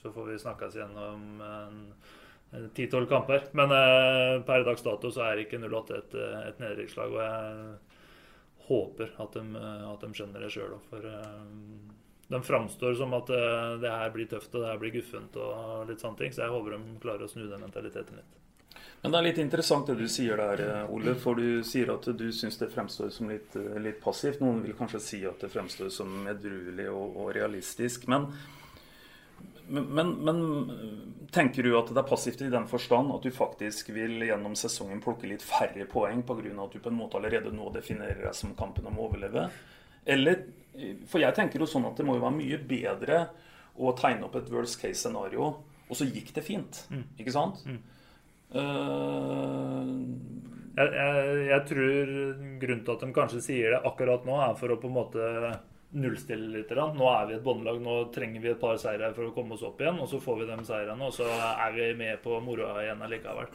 Så 0.00 0.12
får 0.14 0.32
vi 0.32 0.40
snakkes 0.40 0.80
igjennom 0.80 1.20
om 1.52 1.82
Eh, 2.52 2.58
10-12 2.58 3.06
kamper. 3.06 3.44
Men 3.52 3.70
eh, 3.70 4.42
per 4.42 4.64
dags 4.64 4.82
dato 4.82 5.10
så 5.10 5.26
er 5.26 5.42
ikke 5.44 5.60
08 5.62 5.98
et, 5.98 6.14
eh, 6.14 6.40
et 6.50 6.62
nedrykkslag. 6.62 7.12
Og 7.12 7.22
jeg 7.22 7.76
håper 8.68 9.12
at 9.22 9.36
de, 9.36 9.44
eh, 9.56 9.84
at 9.90 10.00
de 10.00 10.12
skjønner 10.14 10.46
det 10.46 10.50
sjøl 10.54 10.78
òg, 10.78 10.88
for 10.90 11.10
eh, 11.10 11.36
de 12.26 12.40
framstår 12.42 12.96
som 12.98 13.14
at 13.18 13.30
eh, 13.34 13.76
det 13.82 13.92
her 13.92 14.10
blir 14.14 14.30
tøft 14.30 14.54
og 14.54 14.64
det 14.64 14.72
her 14.72 14.80
blir 14.82 14.96
guffent 14.96 15.38
og 15.42 15.86
litt 15.90 16.02
sånne 16.02 16.22
ting. 16.22 16.34
Så 16.34 16.44
jeg 16.46 16.54
håper 16.54 16.76
de 16.76 16.98
klarer 17.02 17.26
å 17.26 17.30
snu 17.30 17.46
den 17.46 17.62
mentaliteten 17.62 18.18
litt. 18.18 18.42
Men 19.02 19.12
det 19.12 19.18
er 19.18 19.24
litt 19.26 19.38
interessant 19.38 19.86
det 19.86 19.94
du 20.00 20.08
sier 20.10 20.40
der, 20.40 20.88
Ole. 20.90 21.12
For 21.20 21.38
du 21.38 21.62
sier 21.64 21.92
at 21.92 22.08
du 22.18 22.26
syns 22.34 22.56
det 22.58 22.70
fremstår 22.72 23.12
som 23.14 23.28
litt, 23.30 23.54
litt, 23.78 24.00
passivt. 24.02 24.40
Noen 24.42 24.64
vil 24.64 24.74
kanskje 24.76 25.00
si 25.04 25.20
at 25.28 25.44
det 25.44 25.50
fremstår 25.52 25.92
som 25.94 26.26
edruelig 26.26 26.88
og, 26.90 27.18
og 27.22 27.30
realistisk. 27.36 28.08
men 28.10 28.26
men, 29.68 30.12
men, 30.24 30.42
tenker 31.32 31.66
du 31.66 31.72
at 31.78 31.90
det 31.90 31.98
er 32.00 32.08
passivt 32.08 32.42
i 32.46 32.50
den 32.52 32.68
forstand 32.70 33.10
at 33.12 33.24
du 33.26 33.32
faktisk 33.34 33.90
vil 33.94 34.22
gjennom 34.24 34.54
sesongen 34.58 35.00
plukke 35.02 35.28
litt 35.28 35.42
færre 35.44 35.84
poeng 35.90 36.22
pga. 36.26 36.52
at 36.62 36.72
du 36.72 36.78
på 36.80 36.92
en 36.92 37.00
måte 37.00 37.18
allerede 37.18 37.52
nå 37.52 37.70
definerer 37.74 38.22
deg 38.28 38.36
som 38.36 38.54
kampen 38.58 38.86
om 38.86 38.98
å 38.98 39.08
overleve? 39.08 39.48
Eller 40.06 40.46
For 41.08 41.18
jeg 41.18 41.34
tenker 41.34 41.60
jo 41.60 41.66
sånn 41.66 41.86
at 41.88 41.96
det 41.96 42.04
må 42.04 42.18
jo 42.18 42.24
være 42.24 42.36
mye 42.36 42.58
bedre 42.60 43.20
å 43.76 43.92
tegne 43.96 44.28
opp 44.28 44.36
et 44.36 44.50
worst 44.52 44.78
case-scenario, 44.80 45.46
og 45.88 45.96
så 45.96 46.04
gikk 46.04 46.34
det 46.36 46.44
fint. 46.44 46.82
Mm. 46.92 47.04
Ikke 47.16 47.32
sant? 47.32 47.62
Mm. 47.64 47.78
Uh, 48.56 49.88
jeg, 50.76 50.92
jeg, 50.92 51.46
jeg 51.48 51.62
tror 51.70 52.12
grunnen 52.60 52.84
til 52.84 52.92
at 52.94 53.04
de 53.04 53.08
kanskje 53.16 53.42
sier 53.44 53.72
det 53.72 53.80
akkurat 53.88 54.28
nå, 54.28 54.36
er 54.44 54.54
for 54.60 54.72
å 54.72 54.78
på 54.80 54.90
en 54.90 54.96
måte 54.96 55.30
nullstille 55.94 56.50
litt. 56.50 56.72
Nå 56.74 57.06
er 57.12 57.30
vi 57.30 57.36
et 57.36 57.44
båndlag, 57.44 57.78
nå 57.82 57.98
trenger 58.14 58.42
vi 58.42 58.52
et 58.52 58.60
par 58.60 58.78
seire 58.80 59.12
for 59.14 59.28
å 59.28 59.36
komme 59.36 59.56
oss 59.56 59.64
opp 59.66 59.80
igjen. 59.82 60.00
Og 60.02 60.10
så 60.10 60.20
får 60.22 60.42
vi 60.42 60.50
de 60.50 60.58
seirene, 60.66 61.06
og 61.06 61.14
så 61.14 61.28
er 61.30 61.72
vi 61.76 61.92
med 61.98 62.20
på 62.24 62.40
moroa 62.44 62.82
igjen 62.82 63.06
allikevel. 63.06 63.48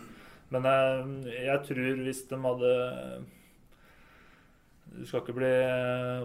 Men 0.52 0.67
jeg, 0.67 1.06
eh, 1.28 1.46
jeg 1.48 1.67
tror 1.70 2.02
hvis 2.06 2.26
de 2.28 2.41
hadde 2.44 2.72
Du 4.91 5.06
skal 5.08 5.22
ikke 5.22 5.38
bli 5.38 5.52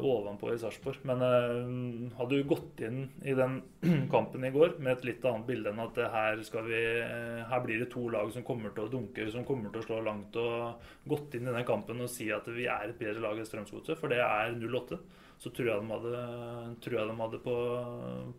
ovenpå 0.03 0.49
i 0.51 0.57
Sarpsborg, 0.59 1.05
men 1.07 1.21
uh, 1.23 2.17
hadde 2.19 2.35
du 2.41 2.49
gått 2.51 2.81
inn 2.83 3.05
i 3.23 3.37
den 3.39 3.61
kampen 4.15 4.43
i 4.43 4.51
går 4.51 4.81
med 4.81 4.97
et 4.97 5.05
litt 5.07 5.29
annet 5.31 5.47
bilde 5.47 5.71
enn 5.71 5.85
at 5.85 6.01
her, 6.11 6.43
vi, 6.67 6.81
her 7.47 7.63
blir 7.63 7.85
det 7.85 7.93
to 7.93 8.09
lag 8.11 8.33
som 8.35 8.43
kommer 8.49 8.75
til 8.75 8.89
å 8.89 8.91
dunke, 8.91 9.29
som 9.31 9.47
kommer 9.47 9.71
til 9.71 9.85
å 9.85 9.87
slå 9.87 10.01
langt, 10.09 10.35
og 10.35 10.83
gått 11.07 11.39
inn 11.39 11.47
i 11.47 11.55
den 11.55 11.69
kampen 11.69 12.03
og 12.03 12.11
si 12.11 12.27
at 12.35 12.51
vi 12.51 12.67
er 12.67 12.91
et 12.91 12.99
bedre 12.99 13.23
lag 13.23 13.39
enn 13.39 13.47
Strømsgodset, 13.47 14.01
for 14.01 14.11
det 14.11 14.19
er 14.25 14.59
08 14.59 14.99
så 15.39 15.51
jeg 15.53 15.69
de 15.69 15.91
hadde, 15.93 16.21
jeg 16.81 17.09
de 17.09 17.17
hadde 17.19 17.41
på, 17.45 17.57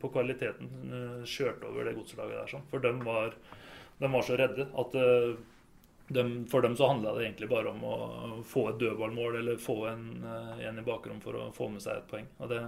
på, 0.02 0.10
kvaliteten 0.14 0.72
eh, 0.90 1.28
kjørt 1.30 1.62
over 1.68 1.86
det 1.86 1.94
godslaget 1.98 2.40
der. 2.40 2.50
Sånn. 2.50 2.66
For 2.72 2.82
de 2.82 2.94
var, 3.06 3.36
de 4.02 4.10
var, 4.10 4.26
så 4.26 4.38
redde 4.40 4.66
at 4.82 4.98
eh, 4.98 5.36
de, 6.08 6.24
for 6.50 6.66
dem 6.66 6.78
så 6.80 6.90
handla 6.90 7.14
det 7.14 7.28
egentlig 7.28 7.50
bare 7.52 7.70
om 7.70 7.84
å 7.86 7.98
få 8.48 8.64
et 8.72 8.80
dødballmål 8.82 9.38
eller 9.44 9.62
få 9.62 9.78
en, 9.92 10.08
eh, 10.26 10.64
en, 10.66 10.82
i 10.82 10.86
bakrom 10.88 11.20
for 11.22 11.38
å 11.38 11.50
få 11.54 11.70
med 11.74 11.86
seg 11.86 12.02
et 12.02 12.08
poeng. 12.10 12.30
Det, 12.50 12.62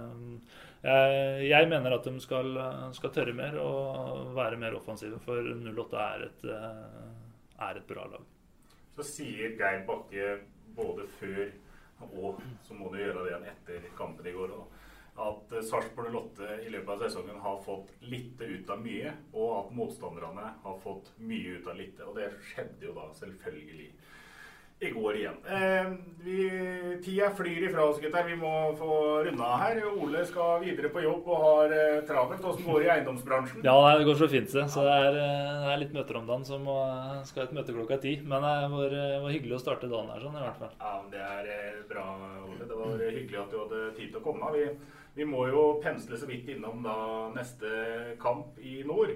jeg, 0.84 1.48
jeg, 1.48 1.70
mener 1.72 1.96
at 1.96 2.06
de 2.06 2.22
skal, 2.22 2.60
skal, 2.96 3.14
tørre 3.16 3.34
mer 3.36 3.58
og 3.60 4.30
være 4.38 4.60
mer 4.62 4.78
offensive, 4.78 5.18
for 5.24 5.42
08 5.42 6.04
er 6.04 6.28
et, 6.28 6.46
er 7.66 7.82
et 7.82 7.90
bra 7.90 8.06
lag. 8.14 8.30
Så 8.94 9.08
sier 9.10 9.58
Geir 9.58 9.82
Bakke 9.88 10.38
både 10.76 11.08
før 11.18 11.50
og 12.08 12.40
så 12.66 12.76
må 12.76 12.90
du 12.92 13.00
gjøre 13.00 13.24
det 13.24 13.32
igjen 13.32 13.48
etter 13.52 13.90
kampen 13.98 14.28
i 14.28 14.34
går. 14.36 14.54
At 15.20 15.52
eh, 15.52 15.64
Sarpsborg 15.66 16.14
08 16.14 16.60
i 16.64 16.72
løpet 16.72 16.94
av 16.94 17.04
sesongen 17.04 17.42
har 17.44 17.60
fått 17.64 17.92
lite 18.04 18.48
ut 18.48 18.70
av 18.72 18.80
mye, 18.84 19.12
og 19.34 19.50
at 19.58 19.74
motstanderne 19.76 20.46
har 20.64 20.80
fått 20.84 21.12
mye 21.18 21.58
ut 21.58 21.68
av 21.68 21.78
lite. 21.80 22.06
Og 22.08 22.16
det 22.16 22.30
skjedde 22.52 22.88
jo 22.88 22.96
da 22.96 23.10
selvfølgelig 23.18 23.90
i 24.80 24.90
går 24.90 25.16
igjen. 25.16 25.34
Eh, 25.44 25.88
vi, 26.24 26.36
tida 27.04 27.30
flyr 27.36 27.66
ifra 27.68 27.84
oss, 27.84 27.98
gutter. 28.00 28.24
Vi 28.24 28.36
må 28.36 28.52
få 28.78 28.92
runda 29.26 29.48
her. 29.60 29.80
Ole 29.92 30.22
skal 30.28 30.62
videre 30.64 30.88
på 30.92 31.02
jobb 31.04 31.28
og 31.28 31.42
har 31.44 31.74
eh, 31.76 31.98
travelt. 32.08 32.44
Åssen 32.44 32.64
går 32.64 32.80
det 32.80 32.86
i 32.88 32.92
eiendomsbransjen? 32.94 33.60
Ja, 33.66 33.74
det 33.98 34.06
går 34.08 34.16
så 34.22 34.28
fint, 34.32 34.48
det. 34.52 34.64
Så 34.72 34.84
det 34.86 34.94
er, 34.94 35.18
eh, 35.20 35.50
det 35.64 35.74
er 35.74 35.82
litt 35.82 35.92
møter 35.96 36.20
om 36.20 36.30
dagen, 36.30 36.46
så 36.48 36.56
må, 36.62 36.78
skal 37.28 37.44
et 37.44 37.52
møte 37.56 37.76
klokka 37.76 38.00
ti. 38.00 38.14
Men 38.24 38.46
det 38.46 38.70
var, 38.72 38.96
var, 39.26 39.34
hyggelig 39.34 39.58
å 39.58 39.62
starte 39.66 39.90
dagen 39.90 40.08
her, 40.14 40.24
sånn 40.24 40.40
i 40.40 40.46
hvert 40.46 40.62
fall. 40.62 40.72
Ja, 40.80 40.94
Det 41.12 41.26
er 41.26 41.50
eh, 41.56 41.82
bra, 41.90 42.06
Ole. 42.46 42.64
Det 42.64 42.80
var 42.80 43.04
hyggelig 43.04 43.42
at 43.42 43.52
du 43.52 43.60
hadde 43.60 43.82
tid 43.98 44.14
til 44.14 44.22
å 44.22 44.24
komme. 44.24 44.54
Vi, 44.56 44.64
vi 45.20 45.28
må 45.28 45.44
jo 45.52 45.66
pensle 45.84 46.16
så 46.16 46.30
vidt 46.30 46.48
innom 46.54 46.80
da 46.86 46.96
neste 47.36 48.16
kamp 48.22 48.56
i 48.64 48.80
nord. 48.88 49.12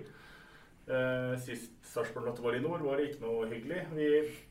Uh, 0.84 1.32
sist 1.40 1.72
Sarpsborg 1.88 2.58
i 2.58 2.60
nord, 2.60 2.82
var 2.84 2.98
det 3.00 3.06
ikke 3.08 3.22
noe 3.24 3.46
hyggelig. 3.48 3.84
Vi 3.96 4.08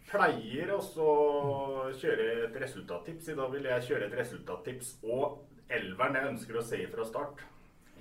pleier 0.09 0.71
også 0.73 1.05
å 1.05 1.91
kjøre 1.99 2.25
et 2.47 2.57
resultattips. 2.63 3.29
I 3.29 3.37
dag 3.37 3.51
vil 3.53 3.69
jeg 3.69 3.85
kjøre 3.89 4.07
et 4.07 4.17
resultattips 4.17 4.95
og 5.05 5.43
elveren 5.73 6.17
jeg 6.17 6.31
ønsker 6.31 6.57
å 6.57 6.65
se 6.65 6.81
fra 6.89 7.05
start. 7.05 7.45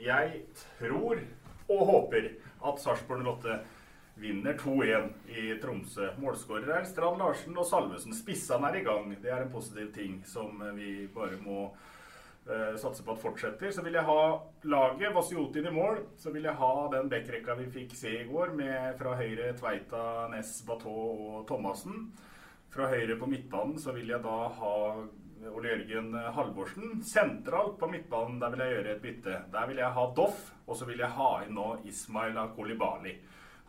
Jeg 0.01 0.47
tror 0.79 1.21
og 1.73 1.87
håper 1.91 2.33
at 2.65 2.81
Sarpsborg 2.81 3.29
08 3.29 3.61
vinner 4.23 4.57
2-1 4.61 5.13
i 5.29 5.45
Tromsø. 5.61 6.09
Målskårer 6.21 6.73
er 6.79 6.89
Strand 6.89 7.21
Larsen 7.21 7.57
og 7.57 7.69
Salvesen. 7.69 8.17
Spissene 8.17 8.69
er 8.69 8.81
i 8.81 8.85
gang. 8.87 9.13
Det 9.21 9.33
er 9.33 9.45
en 9.45 9.53
positiv 9.53 9.93
ting 9.93 10.21
som 10.29 10.57
vi 10.77 11.07
bare 11.13 11.37
må 11.41 11.69
uh, 12.49 12.75
satse 12.81 13.05
på 13.05 13.15
at 13.15 13.23
fortsetter. 13.23 13.71
Så 13.75 13.85
vil 13.85 13.97
jeg 13.99 14.09
ha 14.09 14.21
laget, 14.69 15.15
Vasiotin 15.15 15.69
i 15.69 15.75
mål. 15.75 16.03
Så 16.19 16.35
vil 16.35 16.49
jeg 16.49 16.59
ha 16.59 16.75
den 16.95 17.11
backrekka 17.13 17.57
vi 17.61 17.71
fikk 17.73 17.97
se 17.99 18.13
i 18.21 18.29
går, 18.29 18.55
med 18.59 18.99
fra 19.01 19.17
høyre 19.21 19.53
Tveita, 19.59 20.05
Ness, 20.33 20.61
Bateau 20.69 21.09
og 21.31 21.43
Thomassen. 21.51 22.07
Fra 22.73 22.89
høyre 22.89 23.19
på 23.21 23.29
midtbanen 23.29 23.77
så 23.81 23.93
vil 23.93 24.09
jeg 24.09 24.25
da 24.25 24.37
ha 24.57 24.77
Ole 25.51 25.73
Jørgen 25.73 26.15
Halvorsen. 26.37 27.03
Sentralt 27.05 27.79
på 27.81 27.89
midtbanen 27.91 28.39
der 28.41 28.55
vil 28.55 28.65
jeg 28.65 28.77
gjøre 28.77 28.95
et 28.95 29.03
bytte. 29.03 29.39
Der 29.53 29.69
vil 29.69 29.83
jeg 29.83 29.97
ha 29.99 30.07
Doff, 30.17 30.47
og 30.67 30.79
så 30.79 30.89
vil 30.89 31.03
jeg 31.03 31.17
ha 31.19 31.31
inn 31.45 31.57
nå 31.59 31.69
Ismail 31.91 32.39
Kolibali. 32.57 33.17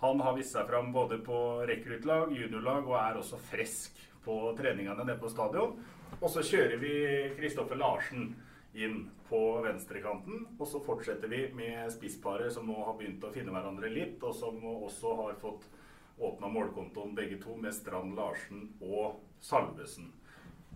Han 0.04 0.20
har 0.20 0.36
vist 0.36 0.56
seg 0.56 0.68
fram 0.68 0.92
både 0.92 1.20
på 1.24 1.38
rekruttlag, 1.68 2.32
juniorlag 2.36 2.88
og 2.90 2.98
er 3.00 3.20
også 3.20 3.40
frisk 3.50 4.00
på 4.24 4.36
treningene 4.58 5.04
nede 5.04 5.20
på 5.20 5.32
stadion. 5.32 5.78
Og 6.20 6.30
så 6.32 6.44
kjører 6.46 6.80
vi 6.82 6.96
Kristoffer 7.38 7.80
Larsen 7.80 8.34
inn 8.74 9.10
på 9.30 9.62
venstrekanten. 9.62 10.46
Og 10.58 10.68
så 10.68 10.82
fortsetter 10.84 11.28
vi 11.28 11.46
med 11.56 11.92
spissparet 11.94 12.54
som 12.54 12.68
nå 12.68 12.78
har 12.86 12.98
begynt 13.00 13.24
å 13.24 13.32
finne 13.34 13.54
hverandre 13.54 13.92
litt, 13.94 14.20
og 14.24 14.36
som 14.38 14.60
også 14.74 15.16
har 15.22 15.40
fått 15.42 15.70
åpna 16.18 16.50
målkontoen 16.54 17.16
begge 17.16 17.40
to, 17.42 17.56
med 17.58 17.74
Strand 17.74 18.16
Larsen 18.18 18.68
og 18.82 19.20
Salvesen. 19.42 20.12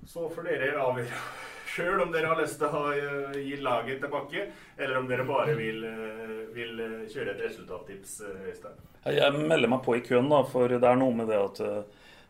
Så 0.07 0.29
får 0.31 0.47
dere 0.47 0.73
avgjøre 0.81 1.21
sjøl 1.73 2.01
om 2.01 2.11
dere 2.13 2.31
har 2.31 2.39
lyst 2.39 2.59
til 2.61 2.73
å 2.73 2.83
eh, 2.95 3.39
gi 3.43 3.57
laget 3.61 4.01
tilbake, 4.01 4.47
eller 4.77 5.01
om 5.01 5.09
dere 5.09 5.25
bare 5.27 5.55
vil, 5.57 5.83
eh, 5.83 6.35
vil 6.55 6.79
eh, 6.83 6.99
kjøre 7.11 7.33
et 7.33 7.43
resultattips, 7.43 8.21
Øystein. 8.47 8.83
Jeg 9.17 9.47
melder 9.47 9.71
meg 9.71 9.83
på 9.85 9.97
i 9.97 10.03
køen, 10.05 10.29
da, 10.31 10.41
for 10.47 10.71
det 10.71 10.87
er 10.87 10.99
noe 10.99 11.15
med 11.15 11.29
det 11.31 11.37
at, 11.39 11.61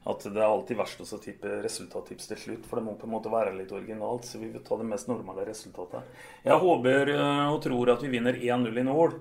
at 0.08 0.24
det 0.24 0.40
er 0.40 0.46
alltid 0.48 0.78
verst 0.80 1.02
å 1.04 1.20
tippe 1.20 1.58
resultattips 1.64 2.30
til 2.30 2.40
slutt. 2.44 2.68
For 2.68 2.80
det 2.80 2.86
må 2.86 2.94
på 3.00 3.10
en 3.10 3.16
måte 3.16 3.32
være 3.34 3.56
litt 3.58 3.74
originalt, 3.76 4.28
så 4.28 4.40
vi 4.40 4.52
vil 4.54 4.64
ta 4.64 4.78
det 4.80 4.88
mest 4.88 5.10
normale 5.10 5.48
resultatet. 5.50 6.06
Jeg 6.46 6.62
håper 6.64 7.12
og 7.18 7.58
tror 7.66 7.92
at 7.96 8.06
vi 8.06 8.14
vinner 8.14 8.40
1-0 8.40 8.72
i 8.72 8.86
Nål. 8.88 9.18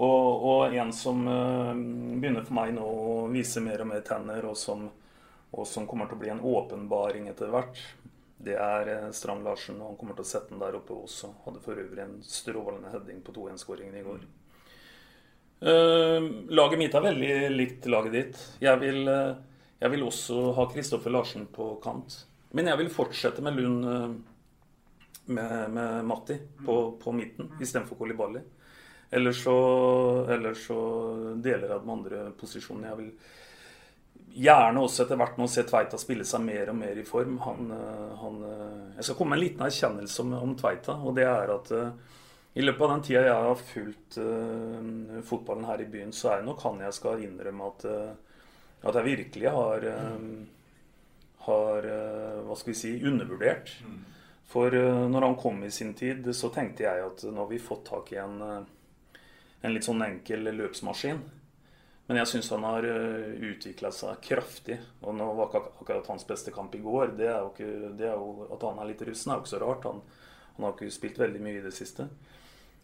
Og, 0.00 0.44
og, 0.48 0.76
en 0.80 0.92
som 0.96 1.18
begynner 1.26 2.46
for 2.46 2.56
meg 2.56 2.70
nå 2.72 2.84
å 2.86 3.16
vise 3.28 3.60
mer 3.60 3.82
og 3.82 3.90
mer 3.90 4.04
tenner, 4.06 4.46
og 4.48 4.54
som 4.56 4.86
og 5.50 5.66
som 5.66 5.86
kommer 5.90 6.06
til 6.06 6.18
å 6.18 6.20
bli 6.20 6.30
en 6.30 6.42
åpenbaring 6.46 7.26
etter 7.30 7.50
hvert, 7.50 7.78
det 8.40 8.54
er 8.56 8.90
eh, 8.92 9.08
Strand 9.16 9.44
Larsen. 9.44 9.80
Og 9.80 9.92
han 9.92 9.98
kommer 10.00 10.16
til 10.18 10.26
å 10.26 10.30
sette 10.30 10.54
den 10.54 10.62
der 10.62 10.78
oppe 10.78 10.94
også. 10.96 11.32
Hadde 11.44 11.62
for 11.64 11.80
øvrig 11.80 12.04
en 12.04 12.20
strålende 12.24 12.92
heading 12.94 13.20
på 13.26 13.34
2-1-skåringen 13.36 13.98
i 13.98 14.04
går. 14.06 14.28
Uh, 15.60 16.24
laget 16.48 16.80
mitt 16.80 16.94
er 16.96 17.02
veldig 17.04 17.32
likt 17.52 17.88
laget 17.92 18.14
ditt. 18.14 18.38
Jeg 18.64 18.80
vil, 18.80 19.02
uh, 19.04 19.34
jeg 19.80 19.92
vil 19.94 20.04
også 20.04 20.50
ha 20.56 20.66
Kristoffer 20.70 21.12
Larsen 21.12 21.46
på 21.52 21.72
kant. 21.82 22.18
Men 22.56 22.68
jeg 22.68 22.80
vil 22.82 22.92
fortsette 22.92 23.42
med 23.44 23.56
Lund 23.56 23.86
uh, 23.86 24.10
med, 25.30 25.70
med, 25.70 26.04
Matti 26.04 26.36
på, 26.64 26.76
på 27.02 27.12
midten 27.12 27.52
istedenfor 27.60 27.96
Kolibali. 27.96 28.42
Eller 29.10 29.32
så, 29.32 29.56
eller 30.30 30.54
så 30.54 30.80
deler 31.42 31.72
jeg 31.72 31.82
den 31.82 31.90
andre 31.90 32.24
posisjonen. 32.38 32.86
Jeg 32.86 32.98
vil 33.00 33.10
gjerne 34.46 34.84
også 34.84 35.04
etter 35.04 35.18
hvert 35.18 35.40
nå 35.40 35.48
se 35.50 35.64
Tveita 35.66 35.98
spille 35.98 36.26
seg 36.28 36.44
mer 36.44 36.70
og 36.70 36.78
mer 36.78 37.00
i 37.00 37.06
form. 37.06 37.40
Han, 37.42 37.72
eh, 37.74 38.12
han, 38.20 38.38
eh, 38.46 38.84
jeg 39.00 39.08
skal 39.08 39.18
komme 39.18 39.34
med 39.34 39.40
en 39.40 39.44
liten 39.46 39.66
erkjennelse 39.66 40.22
om, 40.22 40.36
om, 40.38 40.54
Tveita. 40.58 40.94
og 40.94 41.16
det 41.18 41.26
er 41.26 41.54
at 41.56 41.72
i 42.54 42.62
løpet 42.62 42.82
av 42.82 42.92
den 42.92 43.02
tida 43.06 43.20
jeg 43.26 43.42
har 43.46 43.60
fulgt 43.62 44.16
uh, 44.18 45.18
fotballen 45.22 45.68
her 45.68 45.82
i 45.84 45.86
byen, 45.90 46.10
så 46.10 46.32
er 46.32 46.40
det 46.40 46.48
nok 46.48 46.64
han 46.66 46.80
jeg 46.82 46.96
skal 46.96 47.22
innrømme 47.22 47.68
at, 47.68 47.84
uh, 47.86 48.29
at 48.80 48.96
jeg 48.96 49.06
virkelig 49.06 49.50
har, 49.52 49.84
har 51.46 51.88
hva 52.46 52.54
skal 52.56 52.72
vi 52.72 52.78
si, 52.78 52.92
undervurdert. 53.04 53.74
Mm. 53.84 53.98
For 54.48 54.72
når 55.12 55.26
han 55.26 55.36
kom 55.38 55.60
i 55.66 55.70
sin 55.70 55.92
tid, 55.94 56.24
så 56.34 56.48
tenkte 56.54 56.86
jeg 56.86 57.02
at 57.04 57.26
nå 57.28 57.42
har 57.42 57.50
vi 57.50 57.60
fått 57.60 57.84
tak 57.90 58.08
i 58.14 58.18
en, 58.22 58.40
en 58.40 59.74
litt 59.74 59.84
sånn 59.84 60.00
enkel 60.06 60.48
løpsmaskin. 60.56 61.20
Men 62.10 62.18
jeg 62.18 62.26
syns 62.26 62.48
han 62.50 62.64
har 62.66 62.82
eh, 62.90 63.36
utvikla 63.52 63.92
seg 63.94 64.16
kraftig. 64.26 64.80
Og 65.06 65.14
nå 65.14 65.28
var 65.38 65.46
ikke 65.46 65.60
akkurat 65.78 66.08
hans 66.10 66.24
beste 66.26 66.50
kamp 66.50 66.72
i 66.74 66.80
går. 66.82 67.12
Det 67.14 67.28
er 67.30 67.36
jo, 67.38 67.52
ikke, 67.52 67.90
det 67.94 68.08
er 68.08 68.16
jo 68.18 68.48
At 68.50 68.64
han 68.66 68.80
er 68.82 68.88
litt 68.88 69.04
russen, 69.06 69.30
er 69.30 69.38
jo 69.38 69.44
ikke 69.44 69.52
så 69.52 69.60
rart. 69.62 69.86
Han, 69.86 70.00
han, 70.56 70.64
har 70.66 70.74
ikke 70.74 70.90
spilt 70.90 71.20
veldig 71.22 71.42
mye 71.44 71.60
i 71.60 71.62
det 71.62 71.70
siste. 71.76 72.08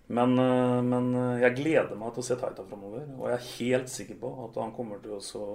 Men, 0.06 0.38
eh, 0.38 0.80
men 0.86 1.08
eh, 1.14 1.40
jeg 1.42 1.56
gleder 1.60 1.96
meg 1.98 2.12
til 2.14 2.22
å 2.22 2.26
se 2.28 2.36
Taita 2.38 2.66
framover. 2.66 3.08
Og 3.18 3.30
jeg 3.30 3.38
er 3.38 3.48
helt 3.52 3.90
sikker 3.90 4.20
på 4.20 4.32
at 4.44 4.60
han 4.62 4.74
kommer 4.76 5.00
til 5.02 5.16
å, 5.16 5.46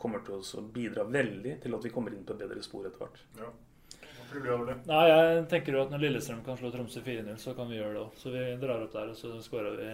kommer 0.00 0.24
til 0.24 0.40
å 0.40 0.68
bidra 0.72 1.04
veldig 1.08 1.58
til 1.64 1.76
at 1.76 1.84
vi 1.84 1.92
kommer 1.92 2.16
inn 2.16 2.24
på 2.24 2.36
et 2.36 2.46
bedre 2.46 2.64
spor 2.64 2.88
etter 2.88 3.04
hvert. 3.04 3.26
Ja 3.40 3.50
tror 4.30 4.44
du, 4.44 4.50
Ole? 4.54 4.74
Nei, 4.88 5.02
jeg 5.10 5.42
tenker 5.50 5.76
jo 5.76 5.82
at 5.82 5.90
Når 5.92 6.02
Lillestrøm 6.04 6.40
kan 6.46 6.56
slå 6.58 6.70
Tromsø 6.72 7.02
4-0, 7.04 7.36
så 7.42 7.54
kan 7.58 7.68
vi 7.70 7.76
gjøre 7.78 7.92
det 7.96 8.02
òg. 8.04 8.14
Så 8.20 8.32
vi 8.34 8.44
drar 8.62 8.84
opp 8.84 8.94
der, 8.94 9.10
og 9.12 9.18
så 9.18 9.32
skårer 9.44 9.76
vi 9.80 9.90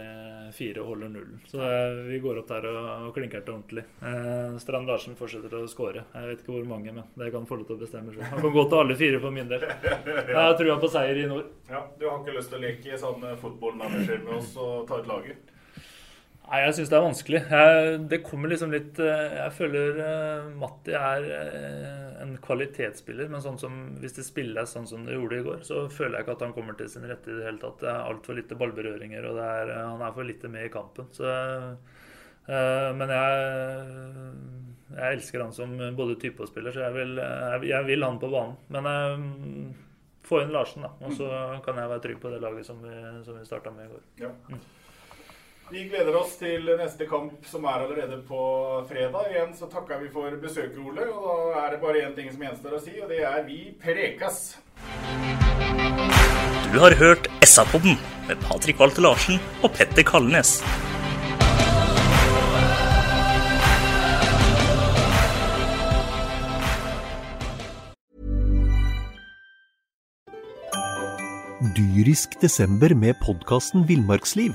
fire 0.56 0.82
og 0.84 0.90
holder 0.92 1.12
nullen. 1.14 1.40
Så 1.50 1.70
vi 2.10 2.20
går 2.24 2.42
opp 2.42 2.50
der 2.52 2.68
og, 2.70 2.78
og 3.08 3.16
klinker 3.16 3.42
til 3.46 3.56
ordentlig. 3.56 3.86
Eh, 4.02 4.58
Strand 4.62 4.90
Larsen 4.92 5.18
fortsetter 5.18 5.58
å 5.58 5.64
skåre. 5.70 6.04
Jeg 6.14 6.30
vet 6.30 6.44
ikke 6.44 6.54
hvor 6.58 6.70
mange, 6.76 6.94
men 7.00 7.08
det 7.18 7.32
kan 7.34 7.48
få 7.48 7.58
lov 7.60 7.70
til 7.70 7.78
å 7.78 7.82
bestemme 7.82 8.14
selv. 8.14 8.28
Han 8.34 8.44
kan 8.46 8.56
gå 8.60 8.66
til 8.68 8.82
alle 8.84 8.98
fire 9.02 9.22
for 9.24 9.34
min 9.40 9.50
del. 9.50 9.66
Jeg 10.30 10.38
har 10.38 10.56
trua 10.60 10.78
på 10.82 10.92
seier 10.92 11.22
i 11.24 11.26
nord. 11.32 11.50
Ja, 11.70 11.82
Du 11.98 12.08
har 12.08 12.20
ikke 12.22 12.36
lyst 12.38 12.52
til 12.52 12.60
å 12.60 12.64
leke 12.68 13.00
sånn 13.00 13.24
fotballmanager 13.42 14.22
med 14.24 14.38
oss 14.38 14.54
og 14.60 14.86
ta 14.88 15.00
ut 15.02 15.10
laget? 15.10 15.52
Nei, 16.46 16.60
jeg 16.62 16.74
syns 16.76 16.90
det 16.92 16.96
er 16.96 17.02
vanskelig. 17.02 17.38
Jeg, 17.50 17.94
det 18.10 18.18
kommer 18.22 18.50
liksom 18.52 18.70
litt 18.70 19.00
eh, 19.02 19.32
Jeg 19.34 19.54
føler 19.56 19.96
uh, 19.98 20.50
Matti 20.54 20.92
er 20.94 21.24
uh, 21.26 22.20
en 22.22 22.36
kvalitetsspiller, 22.42 23.26
men 23.32 23.42
sånn 23.42 23.58
som, 23.58 23.80
hvis 23.98 24.14
det 24.14 24.26
spilles 24.28 24.74
sånn 24.76 24.86
som 24.86 25.08
det 25.08 25.16
gjorde 25.16 25.40
i 25.40 25.46
går, 25.46 25.64
så 25.66 25.82
føler 25.90 26.20
jeg 26.20 26.26
ikke 26.26 26.36
at 26.36 26.44
han 26.46 26.54
kommer 26.54 26.78
til 26.78 26.90
sin 26.92 27.08
rette 27.10 27.32
i 27.32 27.38
det 27.40 27.48
hele 27.48 27.60
tatt. 27.62 27.80
Det 27.82 27.90
er 27.90 28.12
altfor 28.12 28.38
lite 28.38 28.58
ballberøringer, 28.60 29.26
og 29.26 29.42
er, 29.42 29.74
han 29.74 30.06
er 30.06 30.14
for 30.14 30.28
lite 30.28 30.52
med 30.52 30.68
i 30.68 30.72
kampen. 30.72 31.10
Så, 31.16 31.34
men 32.46 33.12
jeg, 33.12 33.42
jeg 34.94 35.18
elsker 35.18 35.44
han 35.44 35.52
som 35.54 35.74
både 35.98 36.16
type 36.22 36.46
og 36.46 36.50
spiller, 36.50 36.72
så 36.72 36.86
jeg 36.86 36.94
vil, 36.94 37.18
jeg, 37.18 37.66
jeg 37.72 37.90
vil 37.90 38.06
han 38.06 38.22
på 38.22 38.30
banen. 38.32 38.56
Men 38.72 39.74
få 40.26 40.42
inn 40.42 40.54
Larsen, 40.54 40.86
da. 40.86 40.94
Og 41.02 41.18
så 41.18 41.28
kan 41.66 41.78
jeg 41.82 41.92
være 41.92 42.06
trygg 42.06 42.22
på 42.22 42.32
det 42.32 42.42
laget 42.42 42.70
som 42.70 42.80
vi, 42.82 42.96
som 43.26 43.38
vi 43.38 43.46
starta 43.46 43.74
med 43.74 43.90
i 43.90 43.94
går. 43.94 44.10
Ja. 44.24 44.32
Vi 45.66 45.80
gleder 45.90 46.14
oss 46.14 46.36
til 46.38 46.68
neste 46.78 47.08
kamp, 47.10 47.40
som 47.50 47.64
er 47.66 47.82
allerede 47.82 48.20
på 48.28 48.38
fredag. 48.86 49.32
Igjen 49.32 49.54
så 49.58 49.66
takker 49.66 49.98
vi 49.98 50.10
for 50.14 50.30
besøket, 50.38 50.78
Ole. 50.78 51.08
Og 51.10 51.24
da 51.26 51.64
er 51.64 51.72
det 51.74 51.80
bare 51.82 52.02
én 52.06 52.12
ting 52.14 52.28
som 52.30 52.44
gjenstår 52.44 52.76
å 52.76 52.82
si, 52.84 52.92
og 53.02 53.10
det 53.10 53.24
er 53.26 53.40
vi 53.48 53.58
prekas. 53.82 54.60
Du 56.70 56.78
har 56.78 56.94
hørt 57.00 57.26
SA-podden 57.42 57.98
med 58.28 58.38
Patrik 58.46 58.78
Walter 58.78 59.02
Larsen 59.02 59.42
og 59.66 59.74
Petter 59.74 60.06
Kalnes. 60.06 60.60
Dyrisk 71.74 72.38
desember 72.38 72.94
med 72.94 73.18
podkasten 73.26 73.82
Villmarksliv. 73.90 74.54